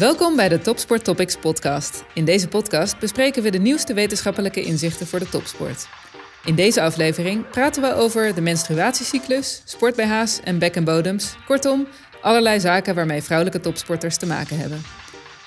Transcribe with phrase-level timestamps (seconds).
[0.00, 2.04] Welkom bij de Topsport Topics podcast.
[2.14, 5.88] In deze podcast bespreken we de nieuwste wetenschappelijke inzichten voor de topsport.
[6.44, 11.34] In deze aflevering praten we over de menstruatiecyclus, sport-BH's en bek en bodems.
[11.46, 11.86] Kortom,
[12.22, 14.82] allerlei zaken waarmee vrouwelijke topsporters te maken hebben.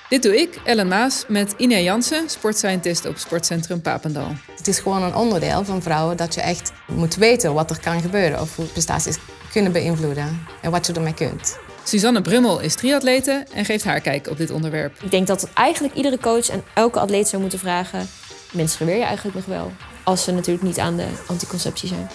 [0.10, 4.32] Dit doe ik, Ellen Maas, met Ina Jansen, sportscientist op Sportcentrum Papendal.
[4.58, 8.02] Het is gewoon een onderdeel van vrouwen dat je echt moet weten wat er kan
[8.02, 9.18] gebeuren of hoe prestaties
[9.52, 11.58] kunnen beïnvloeden en wat je ermee kunt.
[11.84, 14.93] Suzanne Brummel is triatlete en geeft haar kijk op dit onderwerp.
[15.01, 18.07] Ik denk dat eigenlijk iedere coach en elke atleet zou moeten vragen...
[18.51, 19.71] menstrueer je eigenlijk nog wel?
[20.04, 22.07] Als ze natuurlijk niet aan de anticonceptie zijn.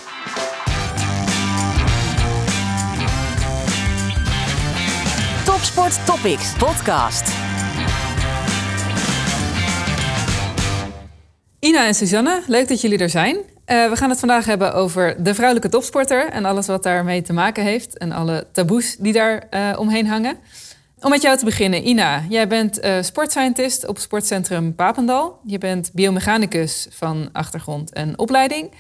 [5.45, 7.33] Topsport Topics podcast.
[11.61, 13.37] Ina en Suzanne, leuk dat jullie er zijn.
[13.71, 17.33] Uh, we gaan het vandaag hebben over de vrouwelijke topsporter en alles wat daarmee te
[17.33, 20.39] maken heeft en alle taboes die daar uh, omheen hangen.
[21.01, 25.41] Om met jou te beginnen, Ina, jij bent uh, sportscientist op Sportcentrum Papendal.
[25.45, 28.71] Je bent biomechanicus van achtergrond en opleiding.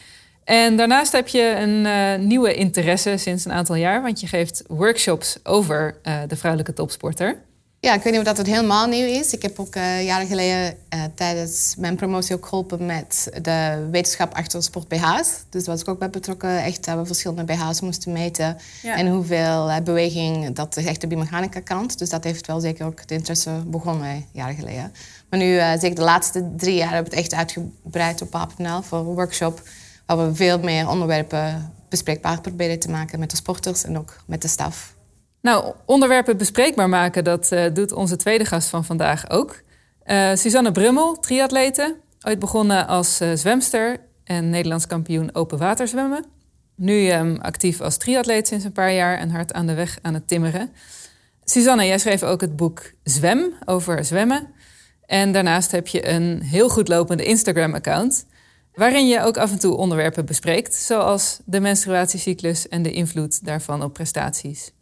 [0.44, 5.38] En daarnaast heb je een nieuwe interesse sinds een aantal jaar, want je geeft workshops
[5.42, 7.42] over de vrouwelijke topsporter.
[7.80, 9.32] Ja, ik weet niet of dat het helemaal nieuw is.
[9.32, 14.34] Ik heb ook uh, jaren geleden uh, tijdens mijn promotie ook geholpen met de wetenschap
[14.34, 15.44] achter sport BH's.
[15.48, 16.62] Dus daar was ik ook bij betrokken.
[16.62, 18.56] Echt dat we verschillende BH's moesten meten.
[18.82, 21.98] En hoeveel uh, beweging dat de echte biomechanica kant.
[21.98, 24.92] Dus dat heeft wel zeker ook de interesse begonnen jaren geleden.
[25.30, 28.98] Maar nu, zeker de laatste drie jaar, hebben we het echt uitgebreid op Papendal voor
[28.98, 29.62] een workshop.
[30.06, 34.42] Waar we veel meer onderwerpen bespreekbaar proberen te maken met de sporters en ook met
[34.42, 34.96] de staf.
[35.48, 39.62] Nou, onderwerpen bespreekbaar maken, dat uh, doet onze tweede gast van vandaag ook.
[40.04, 41.96] Uh, Suzanne Brummel, triatlete.
[42.27, 46.24] Ooit begonnen als uh, zwemster en Nederlands kampioen open water zwemmen.
[46.76, 50.14] Nu um, actief als triatleet sinds een paar jaar en hard aan de weg aan
[50.14, 50.72] het timmeren.
[51.44, 54.48] Suzanne, jij schreef ook het boek Zwem over zwemmen.
[55.06, 58.26] En daarnaast heb je een heel goed lopende Instagram-account...
[58.74, 60.75] waarin je ook af en toe onderwerpen bespreekt...
[60.75, 64.72] zoals de menstruatiecyclus en de invloed daarvan op prestaties.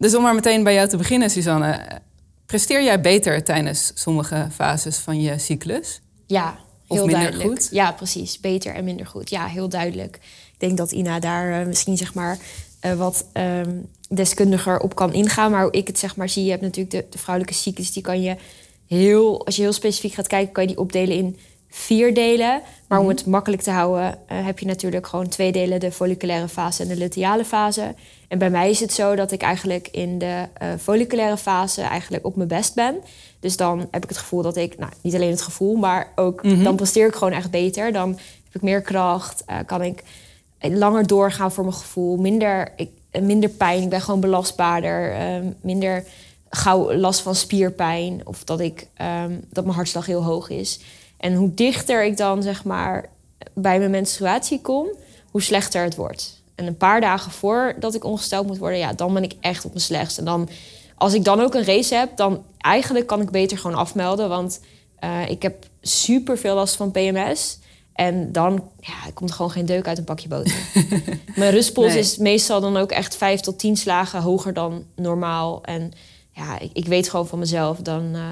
[0.00, 2.00] Dus om maar meteen bij jou te beginnen, Suzanne.
[2.46, 6.00] Presteer jij beter tijdens sommige fases van je cyclus?
[6.26, 7.68] Ja, heel of minder goed?
[7.70, 8.40] Ja, precies.
[8.40, 9.30] Beter en minder goed.
[9.30, 10.16] Ja, heel duidelijk.
[10.52, 12.38] Ik denk dat Ina daar uh, misschien zeg maar
[12.86, 15.50] uh, wat um, deskundiger op kan ingaan.
[15.50, 17.92] Maar hoe ik het zeg maar zie, je hebt natuurlijk de, de, vrouwelijke cyclus.
[17.92, 18.36] Die kan je
[18.86, 22.62] heel, als je heel specifiek gaat kijken, kan je die opdelen in vier delen.
[22.88, 23.14] Maar om mhm.
[23.14, 26.88] het makkelijk te houden, uh, heb je natuurlijk gewoon twee delen: de folliculaire fase en
[26.88, 27.94] de luteale fase.
[28.30, 32.26] En bij mij is het zo dat ik eigenlijk in de uh, folliculaire fase eigenlijk
[32.26, 32.96] op mijn best ben.
[33.40, 36.42] Dus dan heb ik het gevoel dat ik, nou niet alleen het gevoel, maar ook
[36.42, 36.62] mhm.
[36.62, 37.92] dan presteer ik gewoon echt beter.
[37.92, 38.08] Dan
[38.44, 40.02] heb ik meer kracht, uh, kan ik
[40.60, 43.82] langer doorgaan voor mijn gevoel, minder, ik, minder pijn.
[43.82, 45.14] Ik ben gewoon belastbaarder,
[45.60, 46.04] minder
[46.50, 48.88] gauw last van spierpijn of dat, ik,
[49.24, 50.80] um, dat mijn hartslag heel hoog is.
[51.16, 53.08] En hoe dichter ik dan zeg maar
[53.54, 54.86] bij mijn menstruatie kom,
[55.30, 56.39] hoe slechter het wordt.
[56.60, 59.70] En een paar dagen voordat ik ongesteld moet worden, ja, dan ben ik echt op
[59.70, 60.18] mijn slechtst.
[60.18, 60.48] En dan,
[60.96, 64.28] als ik dan ook een race heb, dan eigenlijk kan ik beter gewoon afmelden.
[64.28, 64.60] Want
[65.04, 67.58] uh, ik heb super veel last van PMS.
[67.92, 70.54] En dan ja, komt er gewoon geen deuk uit een pakje boter.
[71.34, 75.62] Mijn rustpols is meestal dan ook echt vijf tot tien slagen hoger dan normaal.
[75.64, 75.92] En
[76.30, 78.22] ja, ik, ik weet gewoon van mezelf, dan, uh,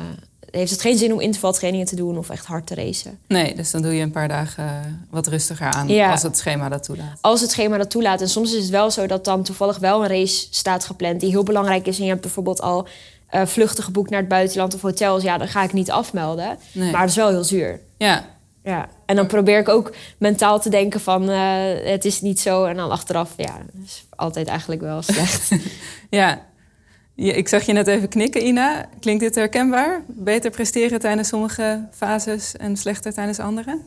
[0.50, 3.18] heeft het geen zin om intervaltrainingen te doen of echt hard te racen.
[3.26, 4.70] Nee, dus dan doe je een paar dagen eh,
[5.10, 7.18] wat rustiger aan als het schema dat toelaat.
[7.20, 8.20] Als het schema dat toelaat.
[8.20, 11.30] En soms is het wel zo dat dan toevallig wel een race staat gepland die
[11.30, 11.96] heel belangrijk is.
[11.96, 12.88] En je hebt bijvoorbeeld al
[13.30, 15.22] uh, vluchten geboekt naar het buitenland of hotels.
[15.22, 16.58] Ja, dan ga ik niet afmelden.
[16.72, 17.80] Maar dat is wel heel zuur.
[17.96, 18.36] Ja.
[18.62, 21.38] Ja, en dan probeer ik ook mentaal te denken van uh,
[21.84, 22.64] het is niet zo.
[22.64, 25.50] En dan achteraf, ja, is altijd eigenlijk wel slecht.
[26.10, 26.40] ja,
[27.26, 28.88] ik zag je net even knikken, Ina.
[29.00, 30.02] Klinkt dit herkenbaar?
[30.06, 33.80] Beter presteren tijdens sommige fases en slechter tijdens andere?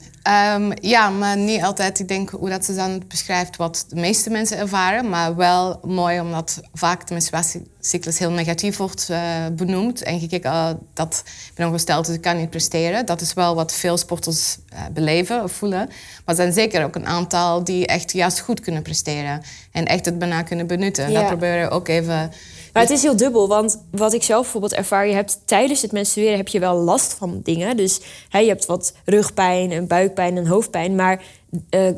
[0.56, 2.00] Um, ja, maar niet altijd.
[2.00, 5.10] Ik denk hoe dat ze dan beschrijft wat de meeste mensen ervaren.
[5.10, 10.04] Maar wel mooi omdat vaak de menstruatiecyclus heel negatief wordt uh, benoemd.
[10.04, 13.06] En gekeken, uh, dat ik ben ongesteld, dus ik kan niet presteren.
[13.06, 14.58] Dat is wel wat veel sporters
[14.94, 15.88] beleven of voelen.
[15.88, 15.96] Maar
[16.26, 19.42] er zijn zeker ook een aantal die echt juist goed kunnen presteren.
[19.72, 21.12] En echt het bijna kunnen benutten.
[21.12, 21.20] Ja.
[21.20, 22.32] Dat proberen we ook even
[22.74, 25.08] maar het is heel dubbel, want wat ik zelf bijvoorbeeld ervaar...
[25.08, 27.78] je hebt tijdens het menstrueren heb je wel last van dingen.
[27.78, 30.96] Dus hè, je hebt wat rugpijn en buikpijn en hoofdpijn.
[30.96, 31.24] Maar
[31.70, 31.90] uh,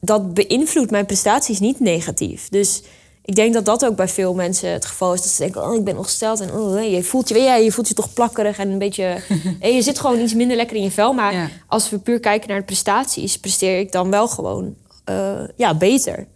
[0.00, 2.48] dat beïnvloedt mijn prestaties niet negatief.
[2.48, 2.82] Dus
[3.24, 5.22] ik denk dat dat ook bij veel mensen het geval is.
[5.22, 6.40] Dat ze denken, oh, ik ben ongesteld.
[6.40, 9.22] En oh, je, voelt je, ja, je voelt je toch plakkerig en een beetje...
[9.60, 11.12] en je zit gewoon iets minder lekker in je vel.
[11.12, 13.38] Maar als we puur kijken naar de prestaties...
[13.38, 14.74] presteer ik dan wel gewoon
[15.10, 16.26] uh, ja, beter.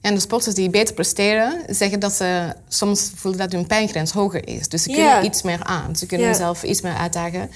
[0.00, 4.48] En de sporters die beter presteren, zeggen dat ze soms voelen dat hun pijngrens hoger
[4.48, 4.68] is.
[4.68, 5.96] Dus ze kunnen iets meer aan.
[5.96, 7.50] Ze kunnen zichzelf iets meer uitdagen.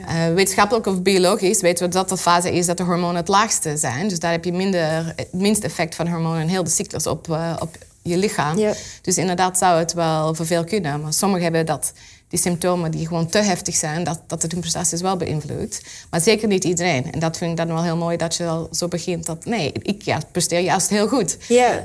[0.00, 3.76] Uh, wetenschappelijk of biologisch weten we dat de fase is dat de hormonen het laagste
[3.76, 4.08] zijn.
[4.08, 7.28] Dus daar heb je minder, het minste effect van hormonen in heel de cyclus op,
[7.28, 8.58] uh, op je lichaam.
[9.02, 11.00] Dus inderdaad zou het wel voor veel kunnen.
[11.00, 11.92] Maar sommigen hebben dat
[12.28, 15.82] die symptomen die gewoon te heftig zijn, dat, dat het hun prestaties wel beïnvloedt.
[16.10, 17.12] Maar zeker niet iedereen.
[17.12, 19.72] En dat vind ik dan wel heel mooi dat je al zo begint dat nee,
[19.82, 21.36] ik ja, presteer juist heel goed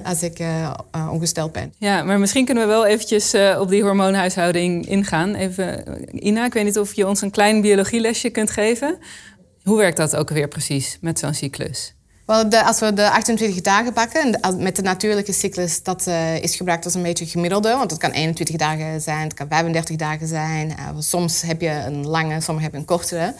[0.03, 0.71] als ik uh,
[1.11, 1.73] ongesteld ben.
[1.77, 5.35] Ja, maar misschien kunnen we wel eventjes uh, op die hormoonhuishouding ingaan.
[5.35, 5.83] Even,
[6.25, 8.97] Ina, ik weet niet of je ons een klein biologielesje kunt geven.
[9.63, 11.93] Hoe werkt dat ook weer precies met zo'n cyclus?
[12.29, 16.85] De, als we de 28 dagen pakken, met de natuurlijke cyclus, dat uh, is gebruikt
[16.85, 17.69] als een beetje gemiddelde.
[17.69, 20.69] Want het kan 21 dagen zijn, het kan 35 dagen zijn.
[20.69, 23.33] Uh, soms heb je een lange, soms heb je een kortere.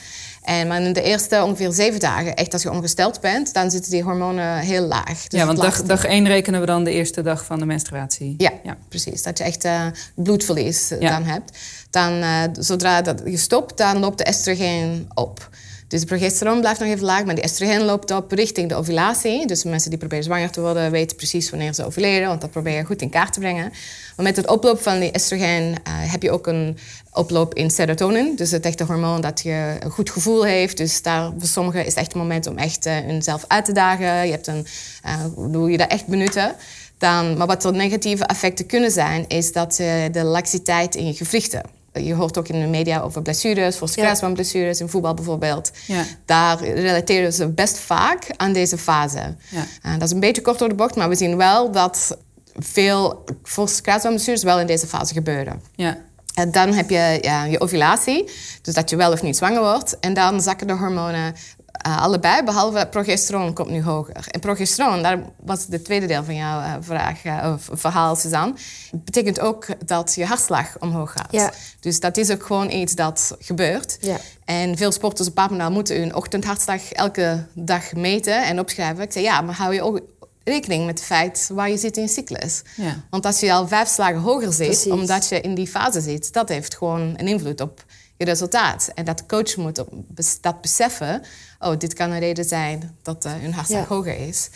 [0.44, 3.91] En, maar in de eerste ongeveer zeven dagen, echt als je ongesteld bent, dan zitten
[3.91, 5.27] die hormonen heel laag.
[5.27, 8.36] Dus ja, want dag, dag één rekenen we dan de eerste dag van de menstruatie.
[8.38, 8.77] Ja, ja.
[8.88, 9.24] precies.
[9.24, 11.57] Dat je echt uh, bloedverlies dan hebt.
[11.89, 12.24] Dan,
[12.59, 15.50] zodra dat je stopt, dan loopt de estrogeen op.
[15.89, 19.47] Dus de progesteron blijft nog even laag, maar die estrogen loopt op richting de ovulatie.
[19.47, 22.75] Dus mensen die proberen zwanger te worden weten precies wanneer ze ovuleren, want dat probeer
[22.75, 23.71] je goed in kaart te brengen.
[24.15, 26.77] Maar met het oploop van die estrogen uh, heb je ook een
[27.13, 28.36] oploop in serotonin.
[28.36, 30.77] Dus het echte hormoon dat je een goed gevoel heeft.
[30.77, 34.25] Dus daar, voor sommigen is het echt het moment om echt hunzelf uit te dagen.
[34.25, 34.65] Je hebt een,
[35.51, 36.56] uh, je dat echt benutten.
[36.97, 39.75] Dan, maar wat er negatieve effecten kunnen zijn, is dat
[40.12, 44.80] de laxiteit in je gewrichten je hoort ook in de media over blessures, voor kruisbandblessures
[44.80, 45.71] in voetbal bijvoorbeeld.
[45.88, 46.03] Ja.
[46.25, 49.36] Daar relateren ze best vaak aan deze fase.
[49.50, 49.65] Ja.
[49.86, 52.18] Uh, dat is een beetje kort door de bocht, maar we zien wel dat
[52.56, 53.24] veel
[53.81, 55.62] kruisbandblessures wel in deze fase gebeuren.
[55.75, 55.97] Ja.
[56.33, 58.31] En dan heb je ja, je ovulatie,
[58.62, 60.00] dus dat je wel of niet zwanger wordt.
[60.00, 61.36] En dan zakken de hormonen
[61.87, 64.27] uh, allebei, behalve progesteron komt nu hoger.
[64.27, 68.53] En progesteron, daar was het tweede deel van jouw uh, vraag, uh, verhaal, Suzanne.
[68.91, 71.31] betekent ook dat je hartslag omhoog gaat.
[71.31, 71.51] Ja.
[71.79, 73.97] Dus dat is ook gewoon iets dat gebeurt.
[74.01, 74.17] Ja.
[74.45, 79.03] En veel sporters op Papendal moeten hun ochtendhartslag elke dag meten en opschrijven.
[79.03, 79.99] Ik zei, ja, maar hou je ook
[80.43, 82.61] rekening met het feit waar je zit in je cyclus.
[82.75, 83.03] Ja.
[83.09, 86.33] Want als je al vijf slagen hoger zit, omdat je in die fase zit...
[86.33, 87.85] dat heeft gewoon een invloed op
[88.19, 88.92] je resultaat.
[88.95, 89.83] En dat coach moet
[90.42, 91.21] dat beseffen.
[91.60, 94.50] Oh, dit kan een reden zijn dat uh, hun hartslag hoger is.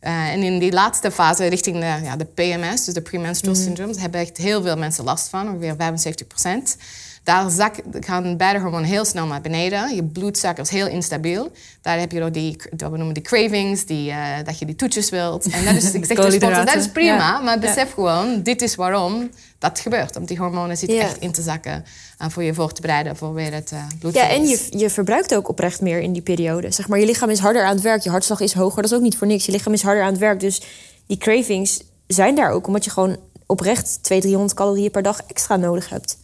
[0.00, 3.98] Uh, en in die laatste fase, richting de, ja, de PMS, dus de premenstrual mm.
[3.98, 6.76] hebben echt heel veel mensen last van, ongeveer 75 procent.
[7.24, 9.94] Daar zak, gaan beide hormonen heel snel naar beneden.
[9.94, 11.50] Je bloedsuiker is heel instabiel.
[11.80, 14.76] Daar heb je ook die, wat we noemen die cravings, die, uh, dat je die
[14.76, 15.50] toetjes wilt.
[15.50, 16.16] En dat is, ik zeg
[16.64, 20.14] dat is prima, maar besef gewoon, dit is waarom dat gebeurt.
[20.14, 21.84] Omdat die hormonen zitten echt in te zakken
[22.22, 24.14] uh, voor je voor te bereiden voor weer het uh, bloed.
[24.14, 26.70] Ja, en je, je verbruikt ook oprecht meer in die periode.
[26.70, 28.82] Zeg maar, je lichaam is harder aan het werk, je hartslag is hoger.
[28.82, 29.46] Dat is ook niet voor niks.
[29.46, 30.40] Je lichaam is harder aan het werk.
[30.40, 30.62] Dus
[31.06, 33.16] die cravings zijn daar ook, omdat je gewoon
[33.46, 36.16] oprecht 200, 300 calorieën per dag extra nodig hebt.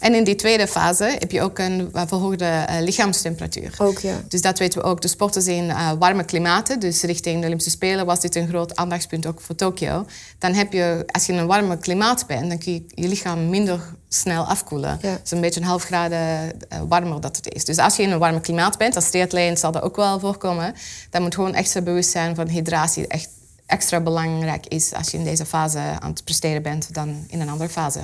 [0.00, 3.74] En in die tweede fase heb je ook een verhoogde uh, lichaamstemperatuur.
[3.78, 4.20] Ook, ja.
[4.28, 5.00] Dus dat weten we ook.
[5.00, 8.76] De sporters in uh, warme klimaten, dus richting de Olympische Spelen, was dit een groot
[8.76, 10.06] aandachtspunt ook voor Tokio.
[10.38, 13.48] Dan heb je, als je in een warme klimaat bent, dan kun je je lichaam
[13.48, 14.98] minder snel afkoelen.
[15.02, 15.18] Ja.
[15.22, 17.64] Dus een beetje een half graden uh, warmer dat het is.
[17.64, 20.74] Dus als je in een warme klimaat bent, als triatleet zal dat ook wel voorkomen,
[21.10, 23.28] dan moet gewoon extra bewust zijn van hydratie echt
[23.66, 27.48] extra belangrijk is als je in deze fase aan het presteren bent dan in een
[27.48, 28.00] andere fase.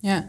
[0.00, 0.24] Ja.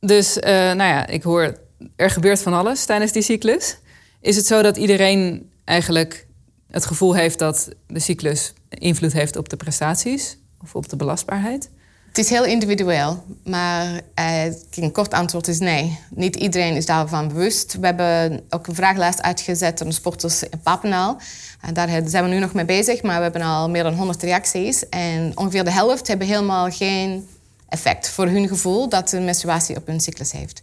[0.00, 1.58] Dus uh, nou ja, ik hoor,
[1.96, 3.78] er gebeurt van alles tijdens die cyclus.
[4.20, 6.26] Is het zo dat iedereen eigenlijk
[6.70, 11.70] het gevoel heeft dat de cyclus invloed heeft op de prestaties of op de belastbaarheid?
[12.08, 15.98] Het is heel individueel, maar uh, een kort antwoord is nee.
[16.10, 17.74] Niet iedereen is daarvan bewust.
[17.74, 21.18] We hebben ook een vragenlijst uitgezet door de sporters in Papenaal.
[21.60, 24.22] En daar zijn we nu nog mee bezig, maar we hebben al meer dan 100
[24.22, 24.88] reacties.
[24.88, 27.28] En ongeveer de helft hebben helemaal geen
[27.70, 30.60] effect voor hun gevoel dat de menstruatie op hun cyclus heeft.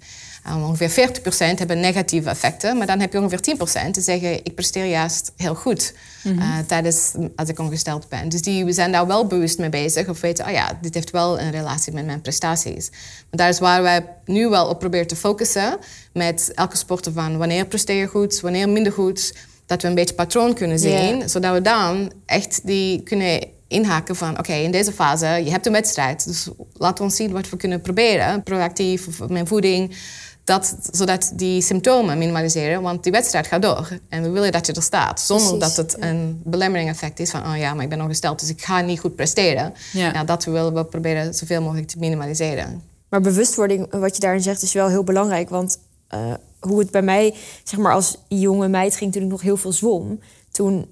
[0.50, 1.10] Um, ongeveer
[1.56, 3.56] 40% hebben negatieve effecten, maar dan heb je ongeveer
[3.88, 8.30] 10% te zeggen: ik presteer juist heel goed mm tijdens als ik ongesteld ben.
[8.30, 11.12] Dus die we zijn daar wel bewust mee bezig of weten: oh ja, dit heeft
[11.12, 12.90] wel een relatie met mijn prestaties.
[12.90, 15.78] Maar daar is waar wij nu wel op proberen te focussen
[16.14, 19.34] met elke sporter van wanneer presteer je goed, wanneer minder goed.
[19.66, 24.40] Dat we een beetje patroon kunnen zien, zodat we dan echt die kunnen inhaken van
[24.40, 26.28] oké, in deze fase, je hebt een wedstrijd.
[26.28, 28.44] Dus laten we ons zien wat we kunnen proberen.
[28.44, 29.96] Proactief of met voeding.
[30.44, 33.90] Dat, zodat die symptomen minimaliseren, want die wedstrijd gaat door.
[34.10, 37.46] En we willen dat je er staat, zonder dat het een belemmering effect is van,
[37.46, 39.74] oh ja, maar ik ben ongesteld, dus ik ga niet goed presteren.
[39.94, 40.24] Ja.
[40.24, 42.82] dat willen we proberen zoveel mogelijk te minimaliseren.
[43.10, 45.50] Maar bewustwording, wat je daarin zegt, is wel heel belangrijk.
[45.50, 45.80] Want
[46.14, 49.58] uh, hoe het bij mij, zeg maar als jonge meid ging toen ik nog heel
[49.58, 50.20] veel zwom,
[50.52, 50.88] toen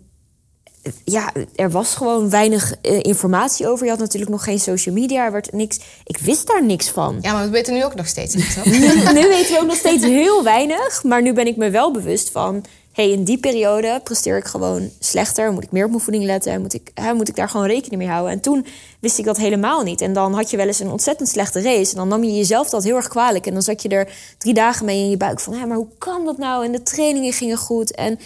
[1.03, 3.85] ja, er was gewoon weinig eh, informatie over.
[3.85, 5.25] Je had natuurlijk nog geen social media.
[5.25, 7.17] Er werd niks, ik wist daar niks van.
[7.21, 8.57] Ja, maar we weten nu ook nog steeds niet.
[8.65, 8.79] nu,
[9.21, 11.03] nu weten we ook nog steeds heel weinig.
[11.03, 12.63] Maar nu ben ik me wel bewust van
[12.95, 15.51] hey, in die periode presteer ik gewoon slechter.
[15.51, 16.61] Moet ik meer op mijn voeding letten?
[16.61, 18.31] Moet ik, hè, moet ik daar gewoon rekening mee houden?
[18.31, 18.65] En toen
[18.99, 20.01] wist ik dat helemaal niet.
[20.01, 21.91] En dan had je wel eens een ontzettend slechte race.
[21.91, 23.45] En dan nam je jezelf dat heel erg kwalijk.
[23.45, 25.53] En dan zat je er drie dagen mee in je buik van...
[25.53, 26.65] Hé, maar hoe kan dat nou?
[26.65, 27.95] En de trainingen gingen goed.
[27.95, 28.19] En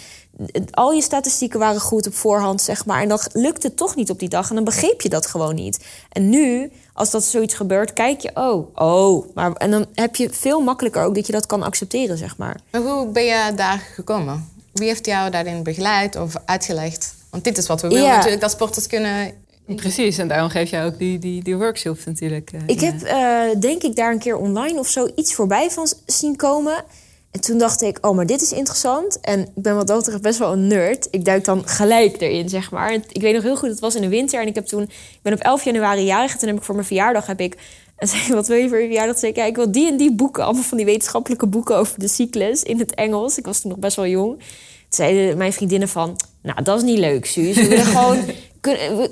[0.70, 3.02] al je statistieken waren goed op voorhand, zeg maar.
[3.02, 4.48] En dan lukte het toch niet op die dag.
[4.48, 5.84] En dan begreep je dat gewoon niet.
[6.08, 8.30] En nu, als dat zoiets gebeurt, kijk je...
[8.34, 9.34] Oh, oh.
[9.34, 12.60] Maar, en dan heb je veel makkelijker ook dat je dat kan accepteren, zeg maar.
[12.70, 14.48] Maar hoe ben je daar gekomen?
[14.72, 17.14] Wie heeft jou daarin begeleid of uitgelegd?
[17.30, 19.32] Want dit is wat we willen natuurlijk, dat sporters kunnen...
[19.76, 22.52] Precies, en daarom geef jij ook die, die, die workshops natuurlijk.
[22.52, 25.88] Uh, ik heb, uh, denk ik, daar een keer online of zo iets voorbij van
[26.06, 26.84] zien komen.
[27.30, 29.20] En toen dacht ik, oh, maar dit is interessant.
[29.20, 31.08] En ik ben wat dat betreft best wel een nerd.
[31.10, 32.92] Ik duik dan gelijk erin, zeg maar.
[32.92, 34.40] Ik weet nog heel goed, het was in de winter.
[34.40, 36.32] En ik heb toen, ik ben op 11 januari jarig.
[36.32, 37.56] En toen heb ik voor mijn verjaardag heb ik
[38.00, 39.18] en zei wat wil je voor je verjaardag?
[39.18, 40.44] Zei ik, ik wil die en die boeken.
[40.44, 43.38] Allemaal van die wetenschappelijke boeken over de cyclus in het Engels.
[43.38, 44.30] Ik was toen nog best wel jong.
[44.38, 44.44] Toen
[44.88, 46.20] zeiden mijn vriendinnen van...
[46.42, 47.56] Nou, dat is niet leuk, Suus.
[47.56, 48.18] We willen gewoon...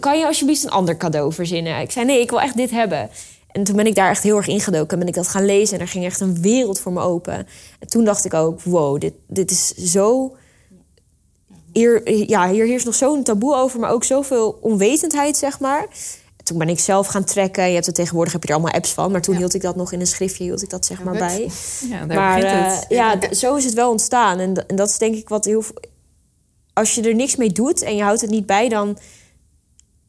[0.00, 1.80] Kan je alsjeblieft een ander cadeau verzinnen?
[1.80, 3.10] Ik zei, nee, ik wil echt dit hebben.
[3.59, 4.91] En toen ben ik daar echt heel erg ingedoken.
[4.91, 5.75] En ben ik dat gaan lezen.
[5.75, 7.35] En er ging echt een wereld voor me open.
[7.79, 10.37] En toen dacht ik ook, wow, dit, dit is zo...
[11.73, 15.87] Hier, ja, hier heerst nog zo'n taboe over, maar ook zoveel onwetendheid, zeg maar
[16.43, 17.69] toen ben ik zelf gaan trekken.
[17.69, 19.77] Je hebt er tegenwoordig heb je er allemaal apps van, maar toen hield ik dat
[19.77, 21.50] nog in een schriftje, hield ik dat zeg maar bij.
[21.88, 24.38] Ja, daar maar uh, ja, zo is het wel ontstaan.
[24.38, 25.65] En, en dat is denk ik wat heel
[26.73, 28.99] Als je er niks mee doet en je houdt het niet bij, dan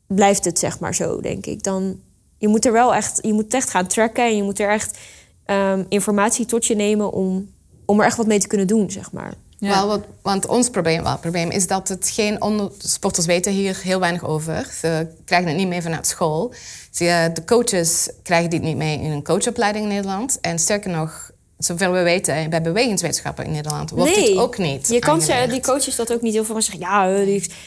[0.08, 1.64] blijft het zeg maar zo, denk ik.
[1.64, 2.00] Dan
[2.40, 4.98] je moet er wel echt, je moet echt gaan tracken en je moet er echt
[5.46, 7.50] um, informatie tot je nemen om,
[7.86, 9.34] om er echt wat mee te kunnen doen, zeg maar.
[9.58, 9.88] Ja.
[9.88, 12.72] Wel, want ons probleem, wel, probleem is dat het geen onder...
[12.78, 14.68] Sporters weten hier heel weinig over.
[14.80, 16.54] Ze krijgen het niet mee vanuit school.
[16.92, 20.38] Ze, de coaches krijgen dit niet mee in een coachopleiding in Nederland.
[20.42, 24.88] En sterker nog, zover we weten, bij bewegingswetenschappen in Nederland wordt nee, dit ook niet.
[24.88, 26.80] Je kan ze, die coaches dat ook niet heel veel zeggen.
[26.80, 27.04] Ja,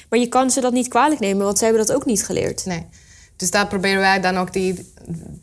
[0.09, 2.65] maar je kan ze dat niet kwalijk nemen, want ze hebben dat ook niet geleerd.
[2.65, 2.87] Nee.
[3.43, 4.93] Dus daar proberen wij dan ook die,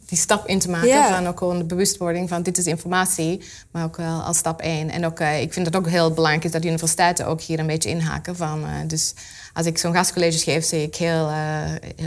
[0.06, 1.04] die stap in te maken.
[1.04, 3.42] Van ook gewoon de bewustwording van dit is informatie,
[3.72, 4.90] maar ook wel als stap één.
[4.90, 7.90] En ook, uh, ik vind het ook heel belangrijk dat universiteiten ook hier een beetje
[7.90, 8.36] inhaken.
[8.36, 9.14] Van, uh, dus
[9.54, 11.62] als ik zo'n gastcolleges geef, zeg ik heel uh,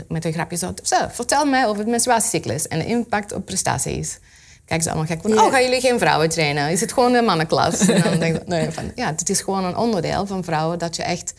[0.07, 4.19] met een grapje zo, zo, vertel mij over het menstruatiecyclus en de impact op prestaties.
[4.65, 6.69] Kijken ze allemaal gek van, oh, gaan jullie geen vrouwen trainen?
[6.69, 7.79] Is het gewoon een mannenklas?
[7.79, 10.95] en dan denk ik, nee, van, ja, het is gewoon een onderdeel van vrouwen dat
[10.95, 11.33] je echt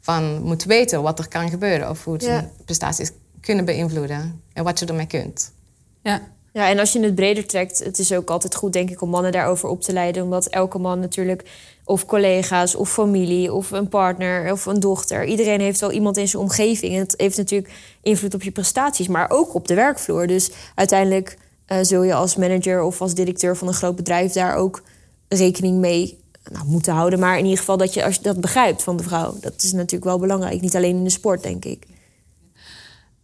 [0.00, 3.10] van moet weten wat er kan gebeuren of hoe het prestaties
[3.40, 5.52] kunnen beïnvloeden en wat je ermee kunt.
[6.02, 6.36] Ja.
[6.52, 9.10] Ja, en als je het breder trekt, het is ook altijd goed, denk ik, om
[9.10, 10.22] mannen daarover op te leiden.
[10.22, 11.50] Omdat elke man natuurlijk,
[11.84, 15.24] of collega's, of familie, of een partner, of een dochter.
[15.24, 16.92] Iedereen heeft wel iemand in zijn omgeving.
[16.92, 20.26] En het heeft natuurlijk invloed op je prestaties, maar ook op de werkvloer.
[20.26, 24.54] Dus uiteindelijk uh, zul je als manager of als directeur van een groot bedrijf daar
[24.54, 24.82] ook
[25.28, 26.18] rekening mee
[26.52, 27.18] nou, moeten houden.
[27.18, 29.34] Maar in ieder geval dat je als je dat begrijpt van de vrouw.
[29.40, 30.60] Dat is natuurlijk wel belangrijk.
[30.60, 31.86] Niet alleen in de sport, denk ik.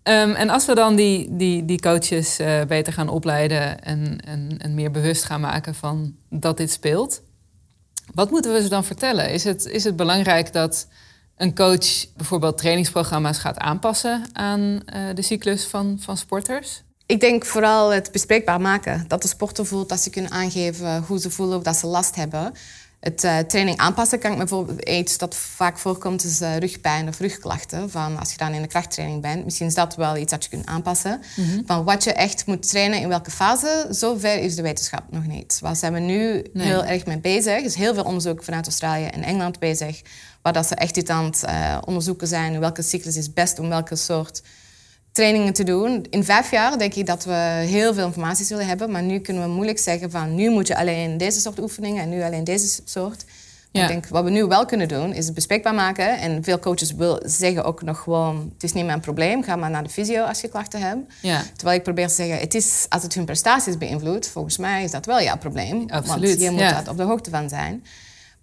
[0.05, 4.59] Ehm, en als we dan die, die, die coaches uh, beter gaan opleiden en, en,
[4.59, 7.23] en meer bewust gaan maken van dat dit speelt,
[8.15, 9.31] wat moeten we ze dan vertellen?
[9.31, 10.89] Is het, is het belangrijk dat
[11.37, 14.81] een coach bijvoorbeeld trainingsprogramma's gaat aanpassen aan uh,
[15.15, 16.83] de cyclus van, van sporters?
[17.07, 19.05] Ik denk vooral het bespreekbaar maken.
[19.09, 22.15] Dat de sporter voelt dat ze kunnen aangeven hoe ze voelen of dat ze last
[22.15, 22.53] hebben
[23.05, 27.09] het uh, training aanpassen kan ik me bijvoorbeeld iets dat vaak voorkomt is uh, rugpijn
[27.09, 27.91] of rugklachten.
[27.91, 30.51] Van als je dan in de krachttraining bent, misschien is dat wel iets dat je
[30.51, 31.21] kunt aanpassen.
[31.37, 31.61] Mhm.
[31.67, 35.59] Van wat je echt moet trainen in welke fase, zover is de wetenschap nog niet.
[35.61, 37.59] Waar zijn we nu heel erg mee bezig?
[37.59, 40.03] Er is heel veel onderzoek vanuit Australië en Engeland bezig,
[40.43, 42.61] waar dat ze echt dit aan het uh, onderzoeken zijn.
[42.61, 44.43] Welke cyclus is best om welke soort
[45.15, 46.07] trainingen te doen.
[46.11, 47.33] In vijf jaar denk ik dat we
[47.67, 48.91] heel veel informatie zullen hebben.
[48.91, 52.09] Maar nu kunnen we moeilijk zeggen van nu moet je alleen deze soort oefeningen en
[52.09, 53.25] nu alleen deze soort.
[53.71, 53.83] Ja.
[53.83, 56.19] Ik denk wat we nu wel kunnen doen is het bespreekbaar maken.
[56.19, 59.43] En veel coaches wil zeggen ook nog gewoon het is niet mijn probleem.
[59.43, 61.13] Ga maar naar de fysio als je klachten hebt.
[61.21, 61.43] Ja.
[61.57, 64.29] Terwijl ik probeer te zeggen het is als het hun prestaties beïnvloedt.
[64.29, 65.85] Volgens mij is dat wel jouw probleem.
[65.91, 66.29] Absoluut.
[66.29, 67.85] Want je moet daar op de hoogte van zijn.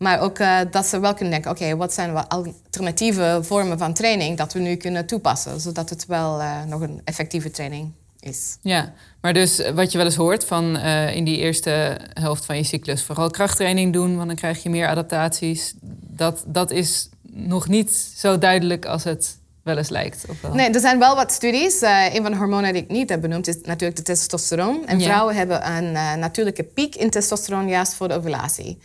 [0.01, 3.93] Maar ook uh, dat ze wel kunnen denken, oké, wat zijn wel alternatieve vormen van
[3.93, 8.57] training dat we nu kunnen toepassen, zodat het wel uh, nog een effectieve training is.
[8.61, 12.45] Ja, maar dus eh, wat je wel eens hoort van uh, in die eerste helft
[12.45, 15.73] van je cyclus vooral krachttraining doen, want dan krijg je meer adaptaties.
[16.07, 20.25] Dat, dat is nog niet zo duidelijk als het wel eens lijkt.
[20.29, 20.53] Of wel?
[20.53, 21.81] Nee, er zijn wel wat studies.
[21.81, 24.87] Uh, een van de hormonen die ik niet heb benoemd is natuurlijk de testosteron.
[24.87, 28.77] En vrouwen hebben een natuurlijke piek in testosteron juist voor de ovulatie.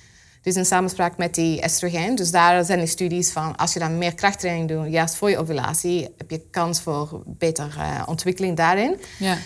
[0.47, 2.15] Dus in samenspraak met die estrogen.
[2.15, 5.39] Dus daar zijn die studies van, als je dan meer krachttraining doet, juist voor je
[5.39, 9.01] ovulatie, heb je kans voor betere uh, ontwikkeling daarin.
[9.19, 9.37] Ja.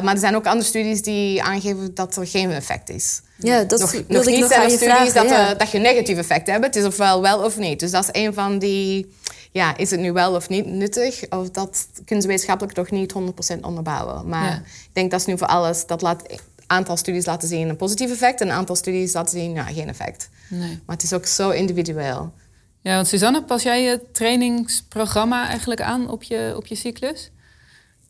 [0.00, 3.20] maar er zijn ook andere studies die aangeven dat er geen effect is.
[3.36, 5.54] Ja, dat nog, nog niet zijn er studies dat, ja.
[5.54, 6.64] dat je negatief effect hebt.
[6.64, 7.80] Het is ofwel wel of niet.
[7.80, 9.14] Dus dat is een van die...
[9.52, 11.28] Ja, is het nu wel of niet nuttig?
[11.28, 13.14] Of dat kunnen ze wetenschappelijk toch niet
[13.56, 14.28] 100% onderbouwen.
[14.28, 15.86] Maar ik denk dat is nu voor alles...
[15.86, 16.22] Dat laat
[16.66, 18.40] aantal studies laten zien een positief effect...
[18.40, 20.28] en een aantal studies laten zien ja, geen effect.
[20.48, 20.82] Nee.
[20.86, 22.32] Maar het is ook zo individueel.
[22.80, 27.30] Ja, want Suzanne, pas jij je trainingsprogramma eigenlijk aan op je, op je cyclus?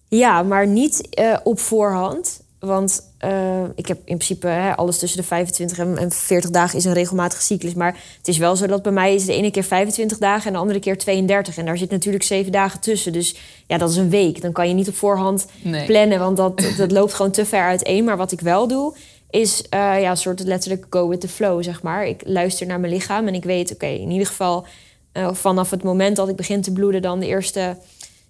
[0.08, 2.40] Ja, maar niet uh, op voorhand.
[2.66, 6.84] Want uh, ik heb in principe hè, alles tussen de 25 en 40 dagen is
[6.84, 7.74] een regelmatige cyclus.
[7.74, 10.52] Maar het is wel zo dat bij mij is de ene keer 25 dagen en
[10.52, 11.56] de andere keer 32.
[11.56, 13.12] En daar zit natuurlijk zeven dagen tussen.
[13.12, 14.42] Dus ja, dat is een week.
[14.42, 15.46] Dan kan je niet op voorhand
[15.86, 18.04] plannen, want dat, dat loopt gewoon te ver uiteen.
[18.04, 18.96] Maar wat ik wel doe,
[19.30, 22.06] is uh, ja, een soort letterlijk go with the flow, zeg maar.
[22.06, 24.66] Ik luister naar mijn lichaam en ik weet, oké, in ieder geval
[25.12, 27.76] uh, vanaf het moment dat ik begin te bloeden, dan de eerste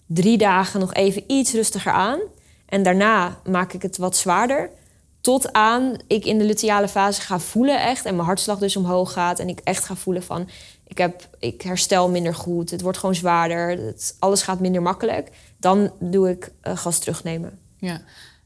[0.06, 2.20] drie dagen nog even iets rustiger aan.
[2.66, 4.70] En daarna maak ik het wat zwaarder.
[5.20, 8.04] Tot aan ik in de luteale fase ga voelen echt.
[8.04, 9.38] En mijn hartslag dus omhoog gaat.
[9.38, 10.48] En ik echt ga voelen van...
[10.86, 12.70] Ik, heb, ik herstel minder goed.
[12.70, 13.68] Het wordt gewoon zwaarder.
[13.68, 15.30] Het, alles gaat minder makkelijk.
[15.58, 17.58] Dan doe ik uh, gas terugnemen.
[17.78, 18.00] Ja.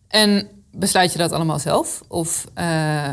[0.08, 2.02] En besluit je dat allemaal zelf?
[2.08, 2.64] Of uh,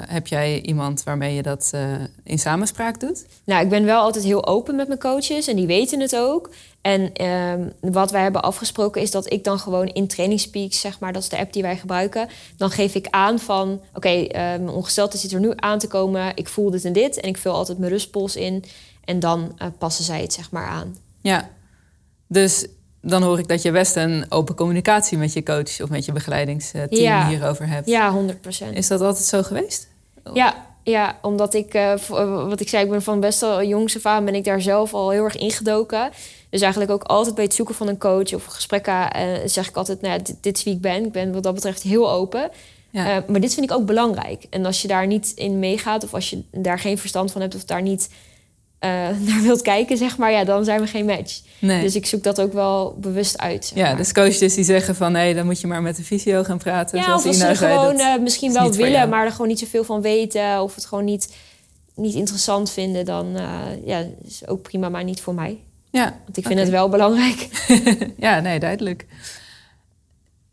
[0.07, 1.81] heb jij iemand waarmee je dat uh,
[2.23, 3.25] in samenspraak doet?
[3.43, 6.49] Nou, ik ben wel altijd heel open met mijn coaches en die weten het ook.
[6.81, 11.13] En um, wat wij hebben afgesproken is dat ik dan gewoon in Trainingspeaks, zeg maar,
[11.13, 14.31] dat is de app die wij gebruiken, dan geef ik aan van, oké, okay, uh,
[14.31, 17.37] mijn ongesteldheid zit er nu aan te komen, ik voel dit en dit en ik
[17.37, 18.63] vul altijd mijn rustpols in
[19.03, 20.97] en dan uh, passen zij het zeg maar aan.
[21.21, 21.49] Ja,
[22.27, 22.67] dus
[23.07, 26.11] dan hoor ik dat je best een open communicatie met je coach of met je
[26.11, 27.87] begeleidingsteam hierover hebt.
[27.87, 28.15] Ja,
[28.71, 28.73] 100%.
[28.73, 29.87] Is dat altijd zo geweest?
[30.33, 31.93] Ja, ja omdat ik, uh,
[32.47, 35.09] wat ik zei, ik ben van best wel jongs af ben ik daar zelf al
[35.09, 36.09] heel erg ingedoken.
[36.49, 39.75] Dus eigenlijk ook altijd bij het zoeken van een coach of gesprekken uh, zeg ik
[39.75, 41.05] altijd, nou ja, dit, dit, is wie ik ben.
[41.05, 42.49] Ik ben wat dat betreft heel open.
[42.89, 43.17] Ja.
[43.17, 44.45] Uh, maar dit vind ik ook belangrijk.
[44.49, 47.55] En als je daar niet in meegaat of als je daar geen verstand van hebt
[47.55, 48.09] of daar niet
[48.79, 48.89] uh,
[49.27, 51.41] naar wilt kijken, zeg maar, ja, dan zijn we geen match.
[51.59, 51.81] Nee.
[51.81, 53.71] Dus ik zoek dat ook wel bewust uit.
[53.75, 56.57] ja, dus coaches die zeggen van nee, dan moet je maar met de fysio gaan
[56.57, 56.99] praten.
[56.99, 60.61] Ja, of ze gewoon uh, misschien wel willen, maar er gewoon niet zoveel van weten
[60.61, 61.35] of het gewoon niet,
[61.95, 65.59] niet interessant vinden, dan uh, ja, is ook prima, maar niet voor mij.
[65.89, 67.47] Ja, Want ik vind het wel belangrijk.
[68.17, 69.05] ja, nee, duidelijk.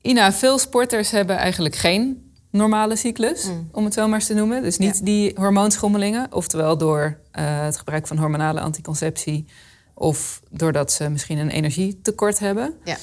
[0.00, 2.23] Ina, veel sporters hebben eigenlijk geen
[2.54, 3.68] normale cyclus, mm.
[3.72, 4.62] om het zo maar eens te noemen.
[4.62, 9.46] Dus niet die hormoonschommelingen, oftewel door uh, het gebruik van hormonale anticonceptie
[9.94, 12.74] of doordat ze misschien een energietekort hebben.
[12.84, 12.96] Ja.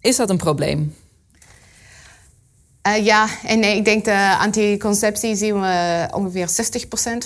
[0.00, 0.94] Is dat een probleem?
[2.86, 3.76] Uh, ja en nee.
[3.76, 6.52] Ik denk de anticonceptie zien we ongeveer 60%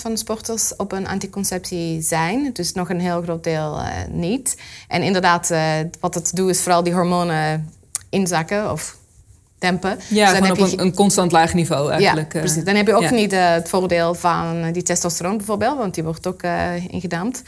[0.01, 2.53] van de sporters op een anticonceptie zijn.
[2.53, 4.57] Dus nog een heel groot deel uh, niet.
[4.89, 5.53] En inderdaad,
[6.01, 7.73] wat het doet is vooral die hormonen
[8.11, 8.97] inzakken of
[9.65, 9.99] dempen.
[10.09, 10.79] Ja, dus dan heb je...
[10.81, 12.33] een, constant laag niveau eigenlijk.
[12.33, 12.65] Ja, precies.
[12.65, 16.27] Dan heb je ook niet uh, het voordeel van die testosteron bijvoorbeeld, want die wordt
[16.27, 17.43] ook uh, ingedampt.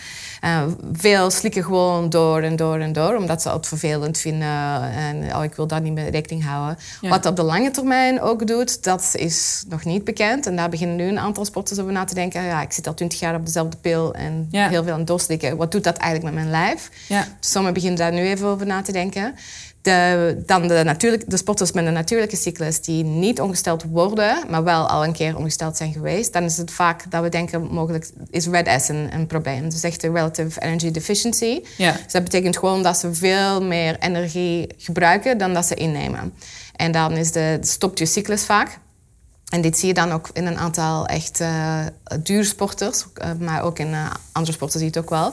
[0.45, 5.37] Uh, veel slikken gewoon door en door en door, omdat ze het vervelend vinden en
[5.37, 6.79] oh, ik wil daar niet mee rekening houden.
[7.01, 10.47] Wat op de lange termijn ook doet, dat is nog niet bekend.
[10.47, 12.43] En daar beginnen nu een aantal sporters over na te denken.
[12.43, 15.57] Ja, ik zit al twintig jaar op dezelfde pil en heel veel aan het doorslikken.
[15.57, 16.91] Wat doet dat eigenlijk met mijn lijf?
[17.09, 17.27] Ja.
[17.41, 19.35] Sommigen beginnen daar nu even over na te denken.
[19.87, 24.65] De, dan de, natuurlijk, de sporters met een natuurlijke cyclus die niet ongesteld worden, maar
[24.65, 28.11] wel al een keer ongesteld zijn geweest, dan is het vaak dat we denken mogelijk
[28.31, 29.71] is red S een, een probleem.
[29.71, 31.63] Dus echt de relative energy deficiency.
[31.77, 31.93] Ja.
[31.93, 36.33] Dus dat betekent gewoon dat ze veel meer energie gebruiken dan dat ze innemen.
[36.77, 38.79] En dan is de, stopt je cyclus vaak.
[39.49, 41.79] En dit zie je dan ook in een aantal echt uh,
[42.23, 45.33] duursporters, uh, maar ook in uh, andere sporten zie je het ook wel.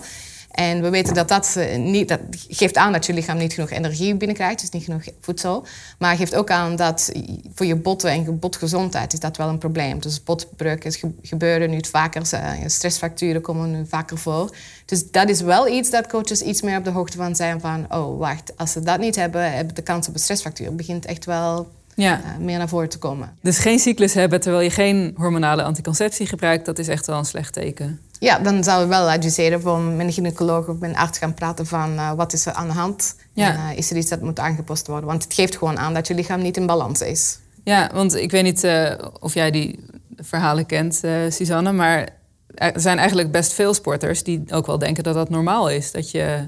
[0.53, 3.69] En we weten dat dat, eh, niet, dat geeft aan dat je lichaam niet genoeg
[3.69, 5.65] energie binnenkrijgt, dus niet genoeg voedsel.
[5.97, 7.11] Maar geeft ook aan dat
[7.55, 10.01] voor je botten en botgezondheid is dat wel een probleem.
[10.01, 12.21] Dus botbreuk is gebeuren nu vaker,
[12.65, 14.55] stressfacturen komen nu vaker voor.
[14.85, 17.85] Dus dat is wel iets dat coaches iets meer op de hoogte van zijn van,
[17.89, 21.25] oh wacht, als ze dat niet hebben, hebben de kans op een stressfactuur begint echt
[21.25, 22.19] wel ja.
[22.19, 23.37] Uh, meer naar voren te komen.
[23.41, 27.25] Dus geen cyclus hebben terwijl je geen hormonale anticonceptie gebruikt, dat is echt wel een
[27.25, 27.99] slecht teken.
[28.23, 31.93] Ja, dan zou ik wel adviseren voor mijn gynaecoloog of mijn arts gaan praten van
[31.93, 33.15] uh, wat is er aan de hand.
[33.33, 33.51] Ja.
[33.51, 35.09] En, uh, is er iets dat moet aangepast worden?
[35.09, 37.39] Want het geeft gewoon aan dat je lichaam niet in balans is.
[37.63, 39.79] Ja, want ik weet niet uh, of jij die
[40.15, 42.09] verhalen kent, Suzanne, maar
[42.47, 45.91] er zijn eigenlijk best veel sporters die ook wel denken dat dat normaal is.
[45.91, 46.47] Dat je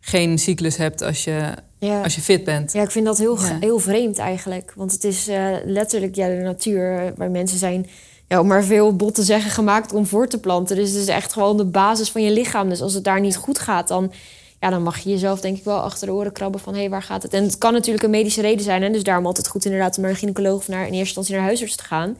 [0.00, 1.54] geen cyclus hebt als je,
[2.02, 2.72] als je fit bent.
[2.72, 4.72] Ja, ik vind dat heel, heel vreemd eigenlijk.
[4.76, 5.26] Want het is
[5.64, 7.86] letterlijk ja, de natuur waar mensen zijn
[8.28, 10.76] ja, maar veel bot te zeggen, gemaakt om voor te planten.
[10.76, 12.68] Dus het is echt gewoon de basis van je lichaam.
[12.68, 14.12] Dus als het daar niet goed gaat, dan,
[14.60, 16.90] ja, dan mag je jezelf denk ik wel achter de oren krabben van hé, hey,
[16.90, 17.32] waar gaat het?
[17.32, 18.82] En het kan natuurlijk een medische reden zijn.
[18.82, 21.34] En dus daarom altijd goed inderdaad om naar een gynaecoloog of naar, in eerste instantie
[21.34, 22.16] naar huisarts te gaan.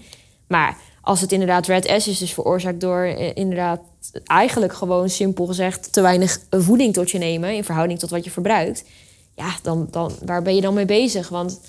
[0.46, 3.80] Maar als het inderdaad red S is, dus veroorzaakt door eh, inderdaad
[4.24, 8.30] eigenlijk gewoon simpel gezegd te weinig voeding tot je nemen in verhouding tot wat je
[8.30, 8.84] verbruikt.
[9.34, 11.28] Ja, dan, dan waar ben je dan mee bezig?
[11.28, 11.60] Want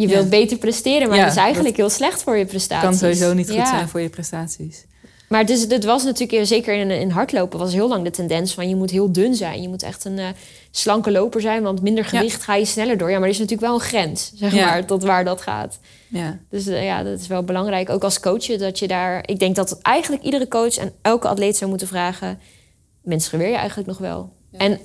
[0.00, 2.88] je wilt beter presteren, maar het is eigenlijk heel slecht voor je prestaties.
[2.88, 4.86] kan sowieso niet goed zijn voor je prestaties.
[5.28, 8.68] Maar dus, het was natuurlijk, zeker in, in hardlopen, was heel lang de tendens van
[8.68, 9.62] je moet heel dun zijn.
[9.62, 10.26] Je moet echt een uh,
[10.70, 13.10] slanke loper zijn, want minder gewicht ga je sneller door.
[13.10, 15.78] Ja, maar er is natuurlijk wel een grens, zeg maar, tot waar dat gaat.
[16.08, 16.38] Ja.
[16.50, 17.90] Dus uh, ja, dat is wel belangrijk.
[17.90, 19.28] Ook als coach, dat je daar...
[19.28, 22.38] Ik denk dat eigenlijk iedere coach en elke atleet zou moeten vragen...
[23.02, 24.36] mensen geweer je eigenlijk nog wel?
[24.52, 24.80] En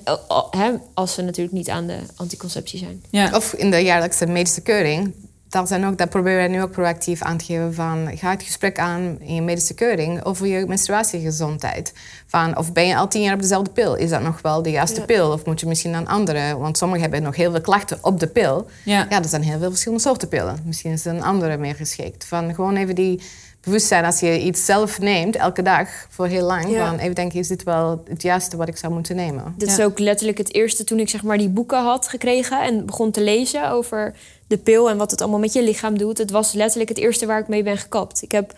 [0.54, 3.02] uh, als ze natuurlijk niet aan de anticonceptie zijn.
[3.10, 3.30] Ja.
[3.34, 5.14] Of in de jaarlijkse medische keuring
[5.54, 8.10] daar, zijn ook, daar proberen wij nu ook proactief aan te geven van...
[8.14, 11.92] ga het gesprek aan in je medische keuring over je menstruatiegezondheid.
[12.26, 13.94] Van, of ben je al tien jaar op dezelfde pil?
[13.94, 15.32] Is dat nog wel de juiste pil?
[15.32, 16.58] Of moet je misschien een andere?
[16.58, 18.66] Want sommigen hebben nog heel veel klachten op de pil.
[18.84, 20.58] Ja, ja er zijn heel veel verschillende soorten pillen.
[20.64, 22.24] Misschien is een andere meer geschikt.
[22.24, 23.20] Van gewoon even die
[23.64, 26.70] bewustzijn als je iets zelf neemt, elke dag, voor heel lang.
[26.70, 26.88] Ja.
[26.88, 29.54] Van even denken, is dit wel het juiste wat ik zou moeten nemen?
[29.56, 32.86] Dit is ook letterlijk het eerste toen ik zeg maar die boeken had gekregen en
[32.86, 34.14] begon te lezen over
[34.46, 36.18] de pil en wat het allemaal met je lichaam doet.
[36.18, 38.22] Het was letterlijk het eerste waar ik mee ben gekapt.
[38.22, 38.54] Ik heb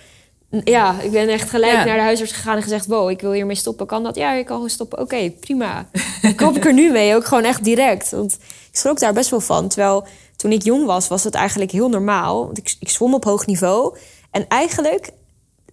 [0.65, 3.57] ja, ik ben echt gelijk naar de huisarts gegaan en gezegd: Wow, ik wil hiermee
[3.57, 3.87] stoppen.
[3.87, 4.17] Kan dat?
[4.17, 4.99] Ja, je kan gewoon stoppen.
[4.99, 5.89] Oké, prima.
[6.23, 8.11] Dan kap ik er nu mee, ook gewoon echt direct.
[8.11, 9.69] Want ik schrok daar best wel van.
[9.69, 12.45] Terwijl toen ik jong was, was het eigenlijk heel normaal.
[12.45, 13.97] Want ik, ik zwom op hoog niveau.
[14.37, 15.11] En eigenlijk,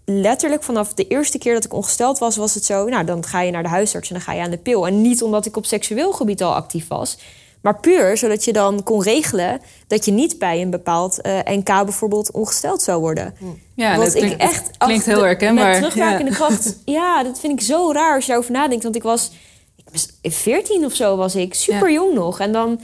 [0.05, 3.41] letterlijk vanaf de eerste keer dat ik ongesteld was, was het zo: Nou, dan ga
[3.41, 4.87] je naar de huisarts en dan ga je aan de pil.
[4.87, 7.17] En niet omdat ik op seksueel gebied al actief was.
[7.61, 11.45] Maar puur zodat je dan kon regelen dat je niet bij een bepaald uh, eh,
[11.45, 13.35] NK bijvoorbeeld ongesteld zou worden.
[13.75, 15.69] Ja, dat klinkt, ik echt klinkt heel herkenbaar.
[15.69, 16.37] Met terugwerkende ja.
[16.37, 16.77] kracht.
[16.85, 18.83] Ja, dat vind ik zo raar als je daarover nadenkt.
[18.83, 19.31] Want ik was,
[19.75, 22.39] ik was 14 of zo was ik, super jong nog.
[22.39, 22.79] En dan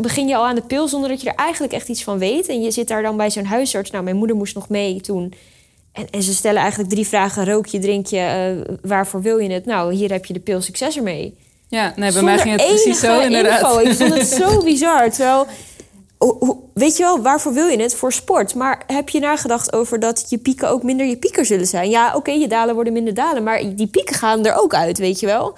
[0.00, 2.48] begin je al aan de pil zonder dat je er eigenlijk echt iets van weet.
[2.48, 3.90] En je zit daar dan bij zo'n huisarts.
[3.90, 5.34] Nou, mijn moeder moest nog mee toen.
[5.92, 7.44] En, en ze stellen eigenlijk drie vragen.
[7.44, 9.66] Rook je, drink je, uh, waarvoor wil je het?
[9.66, 11.34] Nou, hier heb je de pil, succes ermee.
[11.68, 13.60] Ja, nee, bij mij ging het precies zo inderdaad.
[13.60, 13.78] Info.
[13.78, 15.10] Ik vond het zo bizar.
[15.10, 15.46] Terwijl,
[16.74, 17.94] weet je wel, waarvoor wil je het?
[17.94, 18.54] Voor sport.
[18.54, 21.90] Maar heb je nagedacht over dat je pieken ook minder je pieker zullen zijn?
[21.90, 23.42] Ja, oké, je dalen worden minder dalen.
[23.42, 25.56] Maar die pieken gaan er ook uit, weet je wel?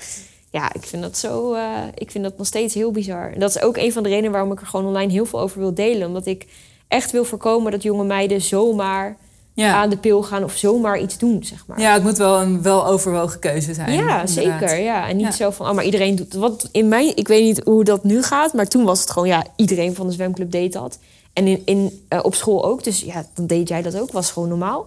[0.50, 1.54] Ja, ik vind dat zo.
[1.54, 1.62] Uh,
[1.94, 3.32] ik vind dat nog steeds heel bizar.
[3.32, 5.40] En dat is ook een van de redenen waarom ik er gewoon online heel veel
[5.40, 6.06] over wil delen.
[6.06, 6.46] Omdat ik
[6.88, 9.16] echt wil voorkomen dat jonge meiden zomaar
[9.54, 9.74] ja.
[9.74, 11.80] aan de pil gaan of zomaar iets doen, zeg maar.
[11.80, 13.92] Ja, het moet wel een wel overwogen keuze zijn.
[13.92, 14.80] Ja, zeker.
[14.80, 15.08] Ja.
[15.08, 17.12] En niet zo van, oh, maar iedereen doet wat in mij.
[17.14, 20.06] Ik weet niet hoe dat nu gaat, maar toen was het gewoon, ja, iedereen van
[20.06, 20.98] de zwemclub deed dat.
[21.32, 22.84] En in, in, uh, op school ook.
[22.84, 24.12] Dus ja, dan deed jij dat ook.
[24.12, 24.86] Was gewoon normaal.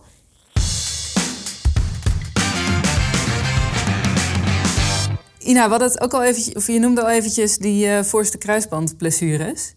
[5.51, 9.75] Ina, wat het ook al eventjes, of je noemde al eventjes die uh, voorste kruisbandblessures.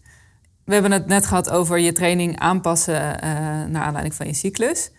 [0.63, 3.21] We hebben het net gehad over je training aanpassen uh,
[3.65, 4.91] naar aanleiding van je cyclus.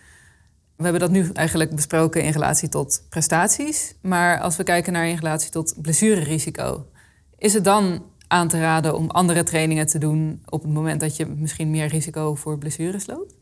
[0.76, 3.94] We hebben dat nu eigenlijk besproken in relatie tot prestaties.
[4.02, 6.86] Maar als we kijken naar in relatie tot blessurerisico,
[7.38, 11.16] is het dan aan te raden om andere trainingen te doen op het moment dat
[11.16, 13.35] je misschien meer risico voor blessures loopt?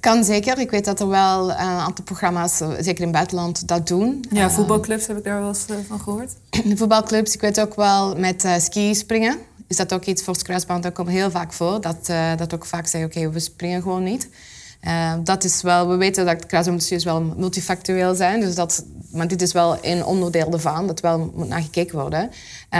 [0.00, 0.58] Kan zeker.
[0.58, 4.24] Ik weet dat er wel een aantal programma's, zeker in het buitenland, dat doen.
[4.30, 6.30] Ja, ehm, voetbalclubs heb ik daar wel eens eh, van gehoord.
[6.50, 9.38] De voetbalclubs, ik weet ook wel met uh, ski springen
[9.70, 10.82] is dat ook iets voor het kruisband.
[10.82, 11.80] Dat komt heel vaak voor.
[11.80, 14.28] Dat, uh, dat ook vaak zeggen, oké, we springen gewoon niet.
[14.84, 18.40] Uh, dat is wel, we weten dat kruisbandblessures wel multifactueel zijn.
[18.40, 22.30] Dus dat, maar dit is wel een onderdeel ervan, dat wel moet naar gekeken worden.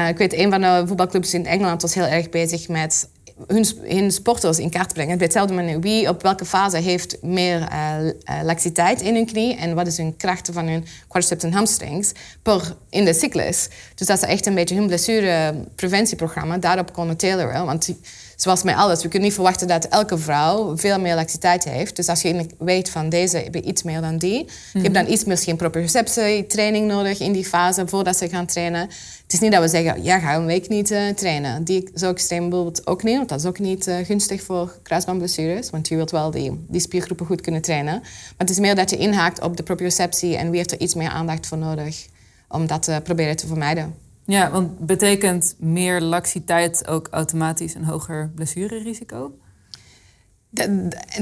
[0.09, 3.09] Ik weet, een van de voetbalclubs in Engeland was heel erg bezig met
[3.47, 5.15] hun, hun sporters in kaart brengen.
[5.15, 9.75] Op hetzelfde manier, wie op welke fase heeft meer uh, laxiteit in hun knie en
[9.75, 13.69] wat is hun krachten van hun quadriceps en hamstrings per in de cyclus.
[13.95, 17.67] Dus dat is echt een beetje hun blessurepreventieprogramma daarop konden tailoren.
[17.67, 17.95] Want
[18.43, 21.97] zoals met alles, we kunnen niet verwachten dat elke vrouw veel meer laxiteit heeft.
[21.97, 24.95] Dus als je weet van deze heb je iets meer dan die, mm je hebt
[24.95, 28.81] dan iets misschien proprioceptie training nodig in die fase voordat ze gaan trainen.
[28.81, 31.65] Het is niet dat we zeggen, ja, ga een week niet uh, trainen.
[31.65, 35.71] Die zo extreem bijvoorbeeld ook niet, want dat is ook niet uh, gunstig voor kruisbandblessures,
[35.71, 38.01] want je wilt wel die, die spiergroepen goed kunnen trainen.
[38.01, 40.95] Maar het is meer dat je inhaakt op de proprioceptie en wie heeft er iets
[40.95, 42.07] meer aandacht voor nodig
[42.49, 44.10] om dat te proberen te vermijden.
[44.25, 49.33] Ja, want betekent meer laxiteit ook automatisch een hoger blessurerisico?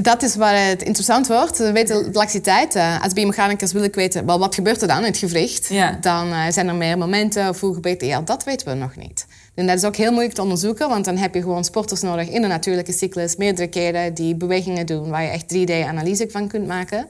[0.01, 1.57] Dat is waar het interessant wordt.
[1.57, 2.75] We weten laxiteit.
[2.75, 5.69] Eh, als biomechanicus wil ik weten, wat gebeurt er dan in het gewricht?
[6.01, 9.25] Dan uh, zijn er meer momenten of hoe gebeurt Ja, dat weten we nog niet.
[9.55, 12.29] En dat is ook heel moeilijk te onderzoeken, want dan heb je gewoon sporters nodig
[12.29, 16.67] in de natuurlijke cyclus, meerdere keren die bewegingen doen, waar je echt 3D-analyse van kunt
[16.67, 17.07] maken.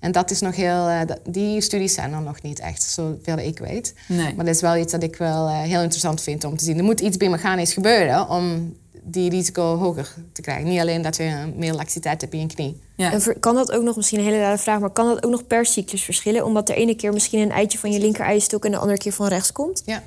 [0.00, 3.58] En dat is nog heel, uh, die studies zijn er nog niet echt, zoveel ik
[3.58, 3.94] weet.
[4.08, 4.34] Nee.
[4.34, 6.78] Maar dat is wel iets dat ik wel uh, heel interessant vind om te zien.
[6.78, 10.68] Er moet iets biomechanisch gebeuren om die risico hoger te krijgen.
[10.68, 12.80] Niet alleen dat je meer laxiteit hebt in je knie.
[12.96, 13.12] Ja.
[13.12, 15.46] En kan dat ook nog, misschien een hele rare vraag, maar kan dat ook nog
[15.46, 16.44] per cyclus verschillen?
[16.44, 19.12] Omdat de ene keer misschien een eitje van je linker eistok en de andere keer
[19.12, 19.82] van rechts komt?
[19.86, 20.02] Ja.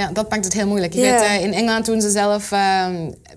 [0.00, 0.92] Ja, dat maakt het heel moeilijk.
[0.92, 2.86] Je weet, uh, in Engeland doen ze zelf uh,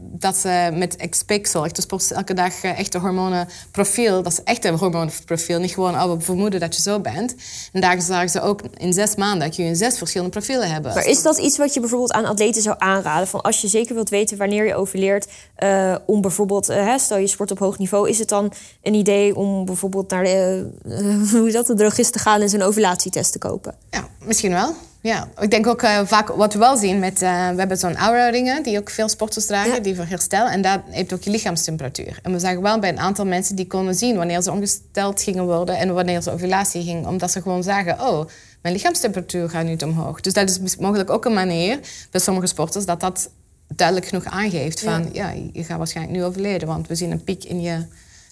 [0.02, 4.78] dat ze met Expixel, echt dus elke dag uh, echte hormonenprofiel, dat is echt een
[4.78, 7.36] hormonenprofiel, niet gewoon oh, we vermoeden dat je zo bent.
[7.73, 10.93] En daar zagen ze ook in zes maanden kun je zes verschillende profielen hebben.
[10.93, 13.28] Maar is dat iets wat je bijvoorbeeld aan atleten zou aanraden?
[13.28, 15.28] Van als je zeker wilt weten wanneer je overleert,
[15.63, 19.65] uh, om bijvoorbeeld, stel je sport op hoog niveau, is het dan een idee om
[19.65, 20.69] bijvoorbeeld naar de,
[21.32, 23.76] hoe dat, de drogist te gaan en zijn ovulatietest te kopen?
[23.89, 24.76] Ja, misschien wel.
[25.03, 27.21] Ja, ik denk ook uh, vaak wat we wel zien met...
[27.21, 30.47] Uh, we hebben zo'n aura-ringen die ook veel sporters dragen, die voor herstel.
[30.47, 32.19] En dat heeft ook je lichaamstemperatuur.
[32.21, 35.45] En we zagen wel bij een aantal mensen die konden zien wanneer ze ongesteld gingen
[35.45, 37.07] worden en wanneer ze ovulatie ging.
[37.07, 38.25] Omdat ze gewoon zagen, oh,
[38.61, 40.21] mijn lichaamstemperatuur gaat nu omhoog.
[40.21, 41.79] Dus dat is mogelijk ook een manier
[42.11, 43.29] bij sommige sporters dat dat
[43.75, 45.09] duidelijk genoeg aangeeft van...
[45.13, 47.85] Ja, ja je gaat waarschijnlijk nu overleden, want we zien een piek in je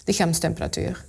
[0.04, 1.04] lichaamstemperatuur.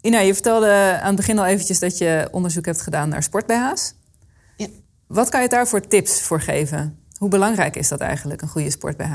[0.00, 3.92] Ina, je vertelde aan het begin al eventjes dat je onderzoek hebt gedaan naar sport-BH's.
[3.92, 3.97] Ja.
[5.08, 6.98] Wat kan je daar voor tips voor geven?
[7.18, 9.12] Hoe belangrijk is dat eigenlijk, een goede sport-BH?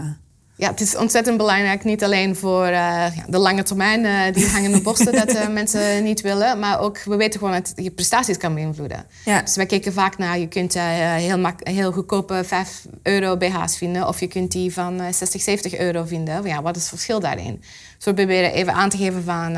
[0.55, 1.83] Ja, het is ontzettend belangrijk.
[1.83, 6.21] Niet alleen voor uh, de lange termijn, uh, die hangende borsten, dat uh, mensen niet
[6.21, 6.59] willen.
[6.59, 9.05] Maar ook, we weten gewoon dat je prestaties kan beïnvloeden.
[9.25, 9.41] Ja.
[9.41, 14.07] Dus wij kijken vaak naar, je kunt heel, heel goedkope 5 euro BH's vinden.
[14.07, 16.43] Of je kunt die van 60, 70 euro vinden.
[16.43, 17.63] Ja, wat is het verschil daarin?
[18.03, 19.53] We proberen even aan te geven van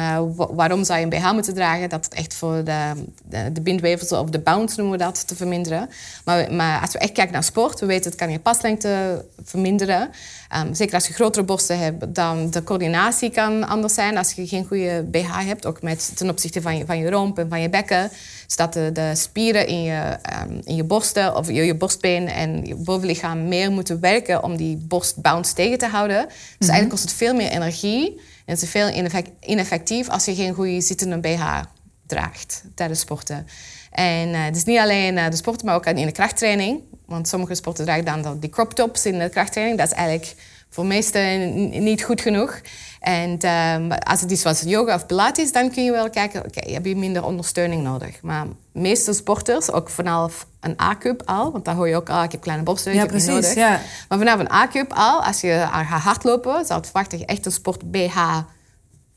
[0.55, 1.89] waarom zou je een BH moeten dragen.
[1.89, 2.91] Dat het echt voor de,
[3.23, 5.89] de, de bindwevels of de bounce noemen we dat, te verminderen.
[6.25, 10.09] Maar, maar als we echt kijken naar sport, we weten het kan je paslengte verminderen.
[10.55, 14.47] Um, zeker als je grotere borsten hebt, dan de coördinatie kan anders zijn als je
[14.47, 15.65] geen goede BH hebt.
[15.65, 18.11] Ook met, ten opzichte van je, van je romp en van je bekken.
[18.47, 22.65] Zodat de, de spieren in je, um, in je borsten of je, je borstbeen en
[22.65, 26.25] je bovenlichaam meer moeten werken om die borstbounce tegen te houden.
[26.25, 26.33] Dus
[26.67, 29.07] mm eigenlijk kost het veel meer energie en het is veel
[29.39, 31.61] ineffectief als je geen goede zittende BH
[32.07, 33.47] draagt tijdens sporten.
[33.91, 36.81] En uh, het is niet alleen uh, de sporten, maar ook in de krachttraining.
[37.05, 39.79] Want sommige sporten dragen dan die crop tops in de krachttraining.
[39.79, 40.35] Dat is eigenlijk
[40.69, 42.61] voor meesten niet goed genoeg.
[42.99, 46.57] En um, als het is zoals yoga of pilates, dan kun je wel kijken, oké,
[46.57, 48.21] okay, heb je minder ondersteuning nodig.
[48.21, 52.31] Maar meeste sporters, ook vanaf een A-cup al, want daar hoor je ook al, ik
[52.31, 53.53] heb kleine borsten, ja, precies, nodig.
[53.53, 53.79] Ja.
[54.09, 57.45] Maar vanaf een A-cup al, als je gaat hardlopen, zou het verwachten dat je echt
[57.45, 58.17] een sport BH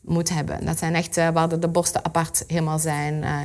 [0.01, 0.65] moet hebben.
[0.65, 3.39] Dat zijn echt uh, waar de, de, borsten apart helemaal zijn uh,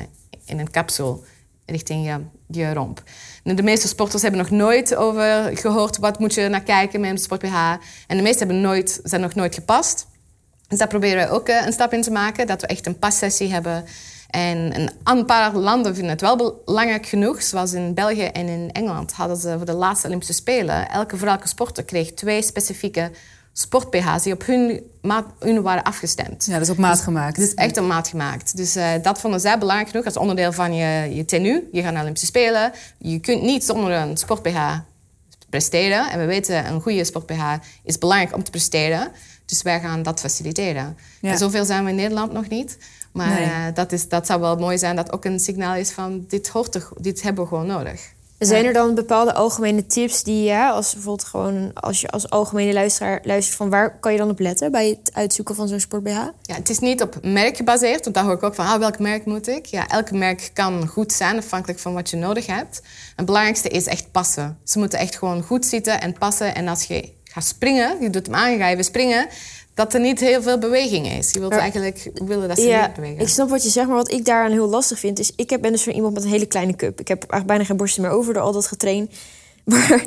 [0.45, 1.19] in een capsule
[1.65, 3.03] richting je, je romp.
[3.43, 7.17] De meeste sporters hebben nog nooit over gehoord wat moet je naar kijken met een
[7.17, 7.55] sport BH.
[8.07, 10.07] En de meeste hebben nooit, zijn nog nooit gepast.
[10.67, 12.99] Dus daar proberen we ook eh, een stap in te maken, dat we echt een
[12.99, 13.85] passessie hebben.
[14.33, 19.11] En een paar landen vinden het wel belangrijk genoeg, zoals in België en in Engeland
[19.11, 23.11] hadden ze voor de laatste Olympische Spelen, elke vrouwelijke sporter kreeg twee specifieke
[23.51, 26.45] sport-BH's die op hun, maat, hun waren afgestemd.
[26.45, 27.35] Ja, dat is op maat dus gemaakt.
[27.35, 28.57] Dus echt op maat gemaakt.
[28.57, 31.67] Dus uh, dat vonden zij belangrijk genoeg als onderdeel van je, je tenue.
[31.71, 32.71] Je gaat naar Olympische Spelen.
[32.97, 34.77] Je kunt niet zonder een sport-BH
[35.49, 36.11] presteren.
[36.11, 37.43] En we weten, een goede sport-BH
[37.83, 39.11] is belangrijk om te presteren.
[39.53, 40.97] Dus wij gaan dat faciliteren.
[41.21, 42.77] En zoveel zijn we in Nederland nog niet.
[43.11, 46.25] Maar uh, dat, is, dat zou wel mooi zijn dat ook een signaal is van
[46.27, 48.01] dit, hoort er, dit hebben we gewoon nodig.
[48.39, 52.73] Zijn er dan bepaalde algemene tips die ja, als bijvoorbeeld gewoon als je als algemene
[52.73, 56.03] luisteraar luistert van waar kan je dan op letten bij het uitzoeken van zo'n sport
[56.03, 56.09] BH?
[56.41, 58.99] Ja, het is niet op merk gebaseerd, want daar hoor ik ook van ah, welk
[58.99, 59.65] merk moet ik?
[59.65, 62.81] Ja, elk merk kan goed zijn afhankelijk van wat je nodig hebt.
[63.15, 64.57] Het belangrijkste is echt passen.
[64.63, 66.55] Ze moeten echt gewoon goed zitten en passen.
[66.55, 69.27] En als je gaat springen, je doet hem aan, ga springen,
[69.73, 71.31] dat er niet heel veel beweging is.
[71.31, 73.19] Je wilt eigenlijk willen dat ze ja, niet bewegen.
[73.19, 75.19] Ik snap wat je zegt, maar wat ik daaraan heel lastig vind...
[75.19, 76.99] is, ik ben dus van iemand met een hele kleine cup.
[76.99, 79.09] Ik heb eigenlijk bijna geen borsten meer over door al dat getrain.
[79.63, 80.05] Maar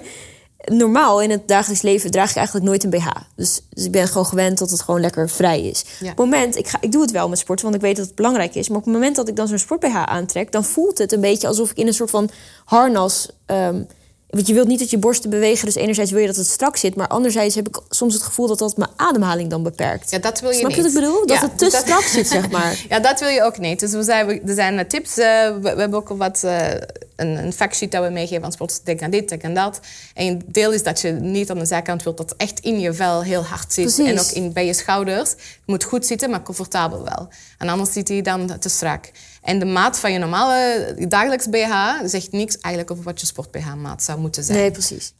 [0.64, 3.08] normaal in het dagelijks leven draag ik eigenlijk nooit een BH.
[3.36, 5.84] Dus, dus ik ben gewoon gewend dat het gewoon lekker vrij is.
[6.00, 8.06] Op het moment, ik, ga, ik doe het wel met sporten, want ik weet dat
[8.06, 8.68] het belangrijk is.
[8.68, 10.52] Maar op het moment dat ik dan zo'n sport BH aantrek...
[10.52, 12.30] dan voelt het een beetje alsof ik in een soort van
[12.64, 13.28] harnas...
[13.46, 13.82] Ehm,
[14.30, 16.76] want je wilt niet dat je borsten bewegen, dus enerzijds wil je dat het strak
[16.76, 20.10] zit, maar anderzijds heb ik soms het gevoel dat dat mijn ademhaling dan beperkt.
[20.10, 20.76] Ja, dat wil je Snap niet.
[20.76, 21.26] je wat ik bedoel?
[21.26, 22.84] Dat het te strak zit, zeg maar.
[22.88, 23.80] Ja, dat wil je ook niet.
[23.80, 25.18] Dus we zijn, er zijn tips.
[25.18, 25.24] Uh,
[25.60, 26.68] we, hebben ook wat uh,
[27.16, 28.80] een, een factsheet dat we meegeven aan sporters.
[28.80, 29.80] Denk aan dit, denk aan dat.
[30.14, 32.92] En een deel is dat je niet aan de zijkant wilt dat echt in je
[32.92, 33.84] vel heel hard zit.
[33.84, 34.06] Precies.
[34.06, 35.30] En ook in, bij je schouders.
[35.30, 37.28] Het moet goed zitten, maar comfortabel wel.
[37.58, 39.10] En anders zit hij dan te strak.
[39.42, 43.50] En de maat van je normale dagelijks BH zegt niks eigenlijk over wat je sport
[43.50, 44.58] BH maat zou moeten zijn.
[44.58, 45.12] Nee, precies.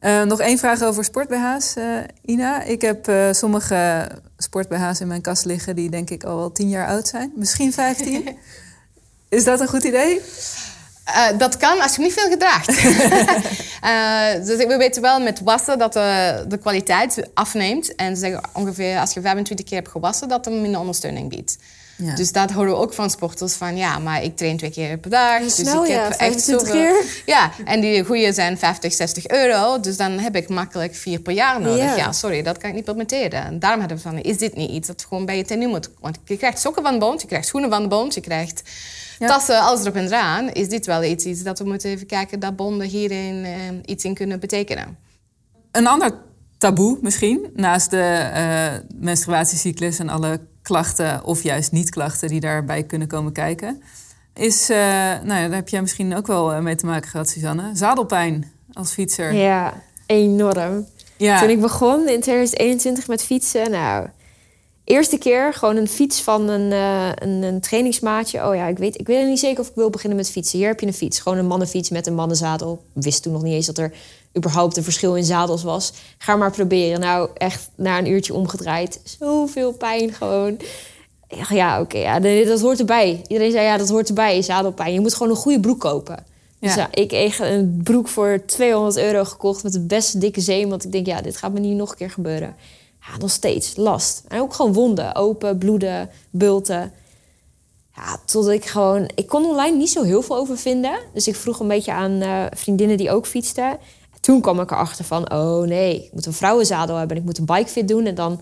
[0.00, 2.62] Uh, nog één vraag over sport-BH's, uh, Ina.
[2.62, 6.68] Ik heb uh, sommige sport-BH's in mijn kast liggen die denk ik al wel tien
[6.68, 7.32] jaar oud zijn.
[7.34, 8.28] Misschien vijftien.
[9.28, 10.20] Is dat een goed idee?
[11.38, 12.66] Dat kan als je niet veel gedraagt.
[14.46, 17.94] dus we weten wel met wassen dat de, de kwaliteit afneemt.
[17.94, 21.56] En ze zeggen ongeveer als je 25 keer hebt gewassen, dat het minder ondersteuning biedt.
[22.02, 22.14] Ja.
[22.14, 25.10] Dus dat horen we ook van sporters van ja, maar ik train twee keer per
[25.10, 25.40] dag.
[25.40, 26.72] dus ik heb echt zoveel.
[26.72, 27.04] Keer.
[27.26, 29.80] Ja, en die goede zijn 50, 60 euro.
[29.80, 31.96] Dus dan heb ik makkelijk vier per jaar nodig.
[31.96, 33.44] Ja, sorry, dat kan ik niet permitteren.
[33.44, 35.90] En daarom hadden we van, is dit niet iets dat gewoon bij je tenue moet?
[36.00, 38.62] Want je krijgt sokken van de bond, je krijgt schoenen van de bond, je krijgt
[39.18, 40.48] tassen, alles erop en eraan.
[40.48, 43.52] Is dit wel iets, iets dat we moeten even kijken dat bonden hierin uh,
[43.84, 44.96] iets in kunnen betekenen?
[45.70, 46.14] Een ander
[46.58, 53.08] taboe misschien, naast de uh, menstruatiecyclus en alle klachten of juist niet-klachten die daarbij kunnen
[53.08, 53.82] komen kijken.
[54.34, 57.28] Is, uh, nou ja, daar heb jij misschien ook wel eh, mee te maken gehad,
[57.28, 57.70] Suzanne.
[57.72, 59.32] Zadelpijn als fietser.
[59.32, 60.86] Ja, enorm.
[61.16, 61.40] Ja.
[61.40, 64.06] Toen ik begon in 2021 met fietsen, nou,
[64.88, 68.48] eerste keer gewoon een fiets van een, uh, een, een, trainingsmaatje.
[68.48, 70.58] Oh ja, ik weet, ik weet niet zeker of ik wil beginnen met fietsen.
[70.58, 72.82] Hier heb je een fiets, gewoon een mannenfiets met een mannenzadel.
[72.94, 73.92] Ik wist toen nog niet eens dat er
[74.36, 75.92] überhaupt een verschil in zadels was.
[76.18, 77.00] Ga maar proberen.
[77.00, 79.00] Nou, echt na een uurtje omgedraaid.
[79.04, 80.56] Zoveel pijn gewoon.
[81.48, 83.22] Ja, oké, ja, dat hoort erbij.
[83.26, 84.92] Iedereen zei, ja, dat hoort erbij, zadelpijn.
[84.92, 86.24] Je moet gewoon een goede broek kopen.
[86.60, 86.88] Dus ja.
[86.90, 90.68] ik heb een broek voor 200 euro gekocht met de beste dikke zeem.
[90.68, 92.56] Want ik denk, ja, dit gaat me niet nog een keer gebeuren.
[93.10, 94.24] Ja, nog steeds last.
[94.28, 96.92] En ook gewoon wonden, open, bloeden, bulten.
[97.94, 99.10] Ja, tot ik gewoon...
[99.14, 100.98] Ik kon online niet zo heel veel over vinden.
[101.12, 103.78] Dus ik vroeg een beetje aan uh, vriendinnen die ook fietsten
[104.28, 107.16] toen kwam ik erachter van, oh nee, ik moet een vrouwenzadel hebben.
[107.16, 108.06] Ik moet een bikefit doen.
[108.06, 108.40] En dan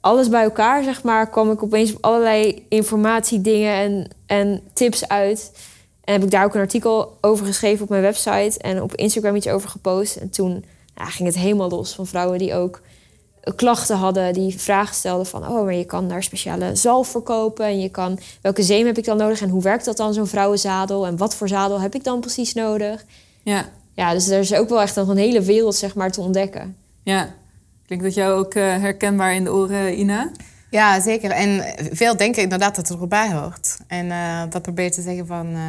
[0.00, 5.52] alles bij elkaar, zeg maar, kwam ik opeens op allerlei informatiedingen en, en tips uit.
[6.04, 8.58] En heb ik daar ook een artikel over geschreven op mijn website.
[8.58, 10.16] En op Instagram iets over gepost.
[10.16, 12.80] En toen ja, ging het helemaal los van vrouwen die ook
[13.56, 17.80] klachten hadden, die vragen stelden van, oh, maar je kan daar speciale zalf verkopen en
[17.80, 21.06] je kan, welke zeem heb ik dan nodig en hoe werkt dat dan zo'n vrouwenzadel
[21.06, 23.04] en wat voor zadel heb ik dan precies nodig?
[23.42, 26.20] Ja ja, dus er is ook wel echt nog een hele wereld zeg maar, te
[26.20, 26.76] ontdekken.
[27.02, 27.34] Ja,
[27.86, 30.30] klinkt dat jou ook uh, herkenbaar in de oren, Ina?
[30.70, 31.30] Ja, zeker.
[31.30, 33.78] En veel denken inderdaad dat het erbij hoort.
[33.86, 35.60] En uh, dat probeert te zeggen van, uh,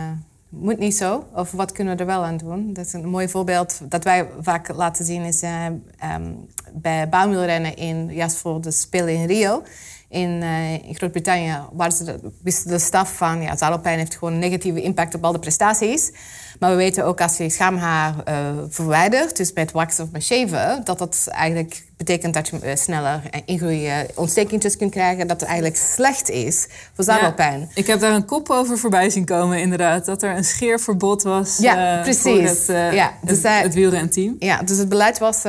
[0.60, 1.28] moet niet zo.
[1.34, 2.74] Of wat kunnen we er wel aan doen?
[2.74, 8.14] Dat is een mooi voorbeeld dat wij vaak laten zien is um, bij baanwielrennen in,
[8.14, 9.64] juist voor de Spelen in Rio.
[10.10, 10.44] In,
[10.84, 11.60] in Groot-Brittannië
[11.92, 15.32] ze de, wisten de staf van, ja, zadelpijn heeft gewoon een negatieve impact op al
[15.32, 16.12] de prestaties.
[16.60, 18.36] Maar we weten ook als je schaamhaar uh,
[18.70, 23.22] verwijdert, dus met wax of met shaven, dat dat eigenlijk betekent dat je uh, sneller
[23.46, 25.28] ingroeien ontstekingjes kunt krijgen.
[25.28, 27.60] Dat het eigenlijk slecht is voor zadelpijn.
[27.60, 30.06] Ja, ik heb daar een kop over voorbij zien komen, inderdaad.
[30.06, 32.22] Dat er een scheerverbod was ja, uh, precies.
[32.22, 34.36] voor het, ja, dus het, het wielrenteam.
[34.40, 35.42] Ja, dus het beleid was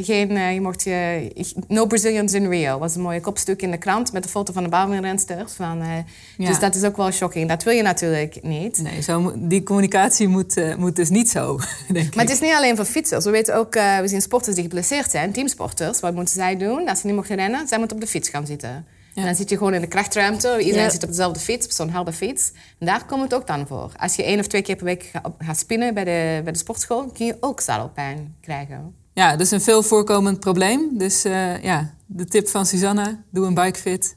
[0.00, 0.52] geen...
[0.52, 1.30] je mocht je...
[1.68, 2.78] No Brazilians in Rio.
[2.78, 5.52] was een mooie kopstuk in de krant met een foto van de baanrensters.
[5.52, 5.82] Van,
[6.36, 6.48] ja.
[6.48, 7.48] Dus dat is ook wel shocking.
[7.48, 8.82] Dat wil je natuurlijk niet.
[8.82, 11.58] Nee, zo, die communicatie moet moet, uh, moet dus niet zo,
[11.92, 13.24] denk Maar het is niet alleen voor fietsers.
[13.24, 15.32] We weten ook, uh, we zien sporters die geblesseerd zijn,
[15.92, 17.68] Wat moeten zij doen als ze niet mogen rennen?
[17.68, 18.86] Zij moeten op de fiets gaan zitten.
[19.14, 20.58] En dan zit je gewoon in de krachtruimte.
[20.60, 22.52] Iedereen zit op dezelfde fiets, op zo'n harde fiets.
[22.78, 23.92] En daar komt het ook dan voor.
[23.96, 27.04] Als je één of twee keer per week gaat spinnen bij de, bij de sportschool...
[27.04, 28.94] kun je ook zadelpijn krijgen.
[29.12, 30.98] Ja, dat is een veel voorkomend probleem.
[30.98, 34.16] Dus uh, ja, de tip van Susanne, doe een bikefit.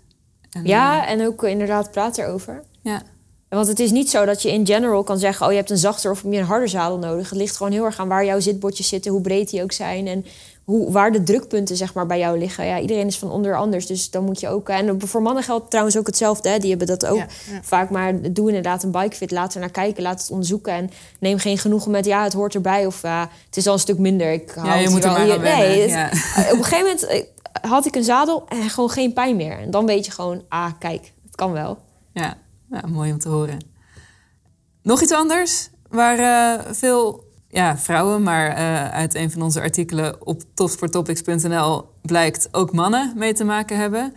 [0.50, 2.64] En, ja, en ook inderdaad praat erover.
[2.82, 3.02] Ja.
[3.50, 5.46] Want het is niet zo dat je in general kan zeggen...
[5.46, 7.30] oh, je hebt een zachter of meer een harder zadel nodig.
[7.30, 9.12] Het ligt gewoon heel erg aan waar jouw zitbordjes zitten...
[9.12, 10.26] hoe breed die ook zijn en
[10.68, 12.66] hoe, waar de drukpunten zeg maar, bij jou liggen.
[12.66, 14.70] Ja, iedereen is van onder anders, dus dan moet je ook...
[14.70, 16.50] En voor mannen geldt trouwens ook hetzelfde.
[16.50, 16.58] Hè?
[16.58, 17.26] Die hebben dat ook
[17.62, 17.90] vaak.
[17.90, 20.74] Maar doe inderdaad een bikefit, laat er naar kijken, laat het onderzoeken...
[20.74, 23.80] en neem geen genoegen met ja, het hoort erbij of uh, het is al een
[23.80, 24.32] stuk minder.
[24.32, 25.84] Ik ja, je moet er maar aan Nee,
[26.52, 27.24] op een gegeven moment eh,
[27.62, 29.60] had ik een zadel en gewoon geen pijn meer.
[29.60, 31.78] En dan weet je gewoon, ah, kijk, het kan wel.
[32.14, 32.38] Ja,
[32.72, 33.60] ja mooi om te horen.
[34.82, 40.26] Nog iets anders waar uh, veel ja, vrouwen, maar uh, uit een van onze artikelen
[40.26, 44.14] op topsporttopics.nl blijkt ook mannen mee te maken hebben.